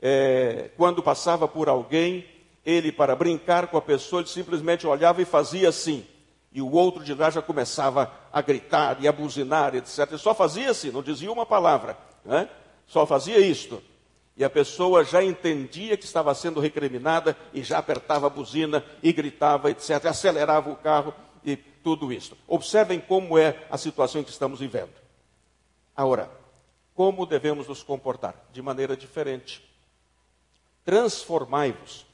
é, 0.00 0.70
quando 0.76 1.02
passava 1.02 1.46
por 1.46 1.68
alguém, 1.68 2.26
ele, 2.64 2.92
para 2.92 3.16
brincar 3.16 3.68
com 3.68 3.76
a 3.76 3.82
pessoa, 3.82 4.22
ele 4.22 4.28
simplesmente 4.28 4.86
olhava 4.86 5.22
e 5.22 5.24
fazia 5.24 5.68
assim. 5.68 6.06
E 6.52 6.60
o 6.60 6.70
outro 6.72 7.04
de 7.04 7.14
lá 7.14 7.30
já 7.30 7.40
começava 7.40 8.12
a 8.32 8.42
gritar 8.42 8.98
e 9.00 9.06
a 9.06 9.12
buzinar, 9.12 9.74
etc. 9.74 10.08
Ele 10.08 10.18
só 10.18 10.34
fazia 10.34 10.70
assim, 10.70 10.90
não 10.90 11.02
dizia 11.02 11.30
uma 11.30 11.46
palavra. 11.46 11.96
Né? 12.24 12.48
Só 12.86 13.06
fazia 13.06 13.38
isto. 13.38 13.80
E 14.36 14.44
a 14.44 14.50
pessoa 14.50 15.04
já 15.04 15.22
entendia 15.22 15.96
que 15.96 16.04
estava 16.04 16.34
sendo 16.34 16.60
recriminada 16.60 17.36
e 17.52 17.62
já 17.62 17.78
apertava 17.78 18.26
a 18.26 18.30
buzina 18.30 18.84
e 19.02 19.12
gritava, 19.12 19.70
etc. 19.70 20.06
Acelerava 20.06 20.70
o 20.70 20.76
carro 20.76 21.12
e 21.44 21.56
tudo 21.56 22.12
isso. 22.12 22.36
Observem 22.46 23.00
como 23.00 23.36
é 23.36 23.66
a 23.70 23.76
situação 23.76 24.22
que 24.22 24.30
estamos 24.30 24.60
vivendo. 24.60 24.92
Agora, 25.96 26.30
como 26.94 27.26
devemos 27.26 27.66
nos 27.66 27.82
comportar? 27.82 28.34
De 28.52 28.62
maneira 28.62 28.96
diferente. 28.96 29.62
Transformai-vos. 30.84 32.06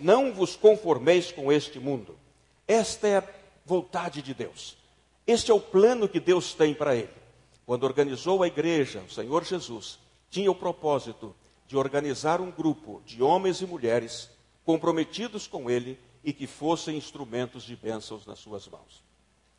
Não 0.00 0.32
vos 0.32 0.56
conformeis 0.56 1.32
com 1.32 1.52
este 1.52 1.78
mundo. 1.78 2.16
Esta 2.66 3.08
é 3.08 3.16
a 3.18 3.24
vontade 3.64 4.22
de 4.22 4.34
Deus. 4.34 4.76
Este 5.26 5.50
é 5.50 5.54
o 5.54 5.60
plano 5.60 6.08
que 6.08 6.20
Deus 6.20 6.54
tem 6.54 6.72
para 6.74 6.94
ele. 6.96 7.10
Quando 7.66 7.84
organizou 7.84 8.42
a 8.42 8.46
igreja, 8.46 9.02
o 9.06 9.12
Senhor 9.12 9.44
Jesus 9.44 9.98
tinha 10.30 10.50
o 10.50 10.54
propósito 10.54 11.34
de 11.68 11.76
organizar 11.76 12.40
um 12.40 12.50
grupo 12.50 13.02
de 13.04 13.22
homens 13.22 13.60
e 13.60 13.66
mulheres 13.66 14.30
comprometidos 14.64 15.46
com 15.46 15.70
Ele 15.70 16.00
e 16.24 16.32
que 16.32 16.46
fossem 16.46 16.96
instrumentos 16.96 17.62
de 17.62 17.76
bênçãos 17.76 18.26
nas 18.26 18.38
suas 18.38 18.66
mãos. 18.66 19.04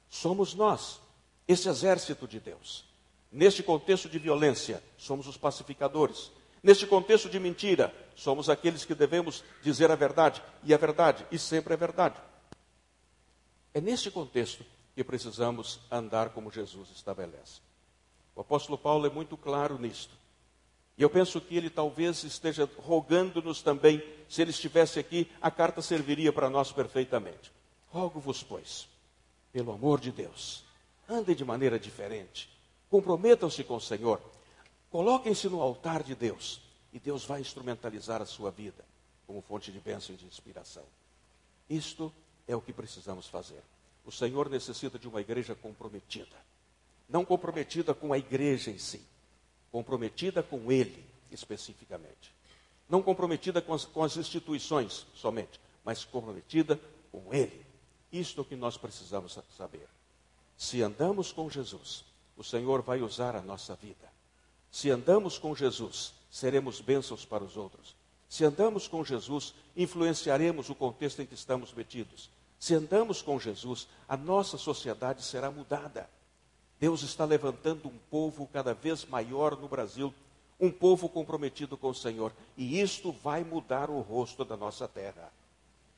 Somos 0.10 0.56
nós, 0.56 1.00
esse 1.48 1.70
exército 1.70 2.28
de 2.28 2.40
Deus. 2.40 2.84
Neste 3.32 3.62
contexto 3.62 4.10
de 4.10 4.18
violência, 4.18 4.84
somos 4.98 5.28
os 5.28 5.38
pacificadores. 5.38 6.32
Neste 6.64 6.88
contexto 6.88 7.30
de 7.30 7.40
mentira, 7.40 7.94
somos 8.16 8.50
aqueles 8.50 8.84
que 8.84 8.96
devemos 8.96 9.44
dizer 9.62 9.92
a 9.92 9.96
verdade, 9.96 10.42
e 10.64 10.74
a 10.74 10.78
verdade, 10.78 11.26
e 11.32 11.38
sempre 11.38 11.76
é 11.76 11.78
verdade. 11.78 12.20
É 13.72 13.80
neste 13.80 14.10
contexto 14.10 14.66
que 14.96 15.04
precisamos 15.04 15.80
andar 15.92 16.32
como 16.32 16.52
Jesus 16.52 16.90
estabelece. 16.90 17.62
O 18.36 18.42
apóstolo 18.42 18.80
Paulo 18.80 19.06
é 19.06 19.10
muito 19.10 19.38
claro 19.38 19.78
nisto. 19.78 20.19
E 21.00 21.02
eu 21.02 21.10
penso 21.10 21.40
que 21.40 21.56
ele 21.56 21.70
talvez 21.70 22.26
esteja 22.26 22.70
rogando-nos 22.78 23.62
também, 23.62 24.04
se 24.28 24.42
ele 24.42 24.52
estivesse 24.52 25.00
aqui, 25.00 25.32
a 25.42 25.50
carta 25.50 25.82
serviria 25.82 26.34
para 26.34 26.50
nós 26.50 26.74
perfeitamente. 26.74 27.54
Rogo-vos, 27.88 28.44
pois, 28.44 28.86
pelo 29.54 29.72
amor 29.72 30.02
de 30.02 30.12
Deus, 30.12 30.66
andem 31.08 31.34
de 31.34 31.46
maneira 31.46 31.80
diferente, 31.80 32.50
comprometam-se 32.90 33.64
com 33.64 33.78
o 33.78 33.82
Senhor, 33.82 34.22
coloquem-se 34.92 35.48
no 35.48 35.62
altar 35.62 36.04
de 36.04 36.14
Deus, 36.16 36.60
e 36.92 37.00
Deus 37.00 37.24
vai 37.24 37.40
instrumentalizar 37.40 38.22
a 38.22 38.26
sua 38.26 38.52
vida 38.52 38.84
como 39.26 39.42
fonte 39.42 39.72
de 39.72 39.80
bênção 39.80 40.14
e 40.14 40.18
de 40.18 40.26
inspiração. 40.26 40.84
Isto 41.70 42.12
é 42.46 42.58
o 42.58 42.62
que 42.62 42.74
precisamos 42.74 43.26
fazer. 43.26 43.64
O 44.04 44.12
Senhor 44.12 44.50
necessita 44.50 45.00
de 45.00 45.08
uma 45.08 45.22
igreja 45.22 45.56
comprometida, 45.56 46.36
não 47.08 47.24
comprometida 47.24 47.94
com 47.94 48.12
a 48.12 48.18
igreja 48.18 48.70
em 48.70 48.78
si, 48.78 49.02
comprometida 49.72 50.42
com 50.42 50.72
Ele 50.72 51.06
especificamente. 51.32 52.34
Não 52.90 53.02
comprometida 53.02 53.62
com 53.62 53.74
as, 53.74 53.86
com 53.86 54.04
as 54.04 54.18
instituições 54.18 55.06
somente, 55.14 55.60
mas 55.86 56.04
comprometida 56.04 56.80
com 57.12 57.34
Ele. 57.34 57.66
Isto 58.12 58.42
é 58.42 58.42
o 58.42 58.46
que 58.46 58.56
nós 58.56 58.78
precisamos 58.78 59.38
saber. 59.56 59.88
Se 60.58 60.82
andamos 60.82 61.32
com 61.32 61.50
Jesus, 61.50 62.04
o 62.36 62.44
Senhor 62.44 62.82
vai 62.82 63.02
usar 63.02 63.36
a 63.36 63.42
nossa 63.42 63.76
vida. 63.76 64.12
Se 64.72 64.90
andamos 64.90 65.38
com 65.38 65.56
Jesus, 65.56 66.14
seremos 66.30 66.82
bênçãos 66.82 67.26
para 67.26 67.44
os 67.44 67.56
outros. 67.56 67.96
Se 68.28 68.44
andamos 68.44 68.88
com 68.88 69.04
Jesus, 69.04 69.54
influenciaremos 69.76 70.70
o 70.70 70.76
contexto 70.76 71.22
em 71.22 71.26
que 71.26 71.34
estamos 71.34 71.74
metidos. 71.74 72.30
Se 72.60 72.76
andamos 72.76 73.22
com 73.22 73.40
Jesus, 73.40 73.88
a 74.08 74.18
nossa 74.18 74.58
sociedade 74.58 75.24
será 75.24 75.50
mudada. 75.50 76.10
Deus 76.80 77.04
está 77.04 77.26
levantando 77.26 77.88
um 77.88 77.98
povo 78.10 78.48
cada 78.52 78.74
vez 78.74 79.06
maior 79.06 79.58
no 79.58 79.68
Brasil, 79.68 80.14
um 80.60 80.72
povo 80.72 81.10
comprometido 81.10 81.78
com 81.78 81.90
o 81.90 81.96
Senhor. 81.96 82.32
E 82.58 82.80
isto 82.80 83.12
vai 83.12 83.44
mudar 83.44 83.90
o 83.90 84.00
rosto 84.00 84.46
da 84.46 84.56
nossa 84.56 84.88
terra. 84.88 85.32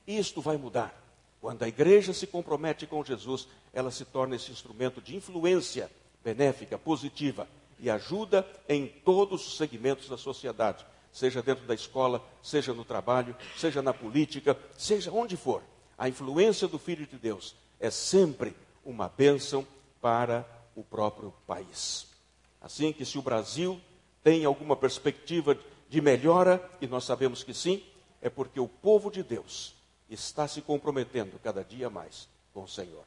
Isto 0.08 0.42
vai 0.42 0.58
mudar. 0.58 0.94
Quando 1.40 1.64
a 1.64 1.68
igreja 1.68 2.14
se 2.14 2.28
compromete 2.28 2.86
com 2.86 3.04
Jesus, 3.04 3.48
ela 3.74 3.92
se 3.92 4.06
torna 4.06 4.36
esse 4.36 4.52
instrumento 4.52 5.02
de 5.02 5.16
influência 5.16 5.90
benéfica, 6.24 6.78
positiva, 6.78 7.48
e 7.80 7.90
ajuda 7.90 8.48
em 8.70 8.88
todos 8.88 9.48
os 9.48 9.58
segmentos 9.58 10.08
da 10.08 10.16
sociedade, 10.16 10.86
seja 11.12 11.42
dentro 11.42 11.66
da 11.66 11.74
escola, 11.74 12.24
seja 12.44 12.74
no 12.74 12.86
trabalho, 12.86 13.36
seja 13.58 13.82
na 13.82 13.92
política, 13.92 14.56
seja 14.78 15.12
onde 15.12 15.36
for. 15.36 15.64
A 15.98 16.08
influência 16.08 16.68
do 16.68 16.78
Filho 16.78 17.08
de 17.08 17.18
Deus 17.18 17.56
é 17.80 17.90
sempre 17.90 18.56
uma 18.86 19.10
bênção 19.10 19.66
para 20.00 20.46
o 20.76 20.84
próprio 20.84 21.34
país. 21.46 22.08
Assim 22.62 22.94
que 22.94 23.06
se 23.06 23.18
o 23.18 23.22
Brasil 23.22 23.80
tem 24.24 24.46
alguma 24.46 24.76
perspectiva 24.76 25.58
de 25.90 26.02
melhora, 26.02 26.64
e 26.80 26.88
nós 26.88 27.04
sabemos 27.04 27.44
que 27.44 27.54
sim, 27.54 27.84
é 28.22 28.30
porque 28.30 28.60
o 28.60 28.68
povo 28.68 29.12
de 29.12 29.24
Deus 29.24 29.74
está 30.10 30.48
se 30.48 30.62
comprometendo 30.62 31.40
cada 31.44 31.64
dia 31.64 31.90
mais 31.90 32.28
com 32.54 32.64
o 32.64 32.68
Senhor. 32.68 33.04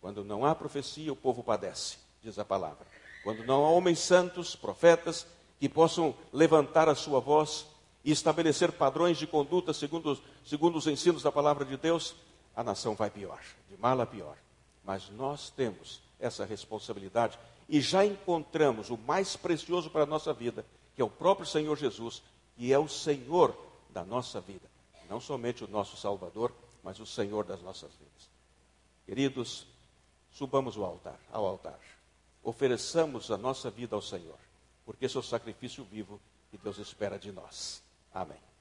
Quando 0.00 0.24
não 0.24 0.44
há 0.44 0.54
profecia, 0.54 1.12
o 1.12 1.16
povo 1.16 1.42
padece, 1.42 1.98
diz 2.22 2.38
a 2.38 2.44
palavra. 2.44 2.86
Quando 3.22 3.44
não 3.44 3.64
há 3.64 3.70
homens 3.70 3.98
santos, 4.00 4.54
profetas, 4.54 5.26
que 5.58 5.68
possam 5.68 6.14
levantar 6.32 6.88
a 6.88 6.94
sua 6.94 7.20
voz 7.20 7.66
e 8.04 8.10
estabelecer 8.10 8.72
padrões 8.72 9.16
de 9.16 9.26
conduta 9.26 9.72
segundo, 9.72 10.20
segundo 10.44 10.76
os 10.76 10.86
ensinos 10.86 11.22
da 11.22 11.32
palavra 11.32 11.64
de 11.64 11.76
Deus, 11.76 12.14
a 12.54 12.62
nação 12.62 12.94
vai 12.94 13.10
pior, 13.10 13.40
de 13.68 13.76
mal 13.78 13.98
a 14.00 14.06
pior. 14.06 14.36
Mas 14.84 15.08
nós 15.10 15.50
temos 15.50 16.02
essa 16.26 16.44
responsabilidade 16.44 17.38
e 17.68 17.80
já 17.80 18.04
encontramos 18.04 18.90
o 18.90 18.96
mais 18.96 19.36
precioso 19.36 19.90
para 19.90 20.02
a 20.02 20.06
nossa 20.06 20.32
vida, 20.32 20.64
que 20.94 21.02
é 21.02 21.04
o 21.04 21.10
próprio 21.10 21.46
Senhor 21.46 21.76
Jesus, 21.76 22.22
que 22.56 22.72
é 22.72 22.78
o 22.78 22.88
Senhor 22.88 23.56
da 23.90 24.04
nossa 24.04 24.40
vida. 24.40 24.68
Não 25.08 25.20
somente 25.20 25.64
o 25.64 25.68
nosso 25.68 25.96
Salvador, 25.96 26.52
mas 26.82 26.98
o 26.98 27.06
Senhor 27.06 27.44
das 27.44 27.60
nossas 27.62 27.90
vidas. 27.92 28.28
Queridos, 29.06 29.66
subamos 30.32 30.76
ao 30.76 30.84
altar, 30.84 31.18
ao 31.30 31.44
altar. 31.44 31.78
Ofereçamos 32.42 33.30
a 33.30 33.36
nossa 33.36 33.70
vida 33.70 33.94
ao 33.94 34.02
Senhor, 34.02 34.38
porque 34.84 35.06
esse 35.06 35.16
é 35.16 35.20
o 35.20 35.22
sacrifício 35.22 35.84
vivo 35.84 36.20
que 36.50 36.58
Deus 36.58 36.78
espera 36.78 37.18
de 37.18 37.32
nós. 37.32 37.82
Amém. 38.12 38.53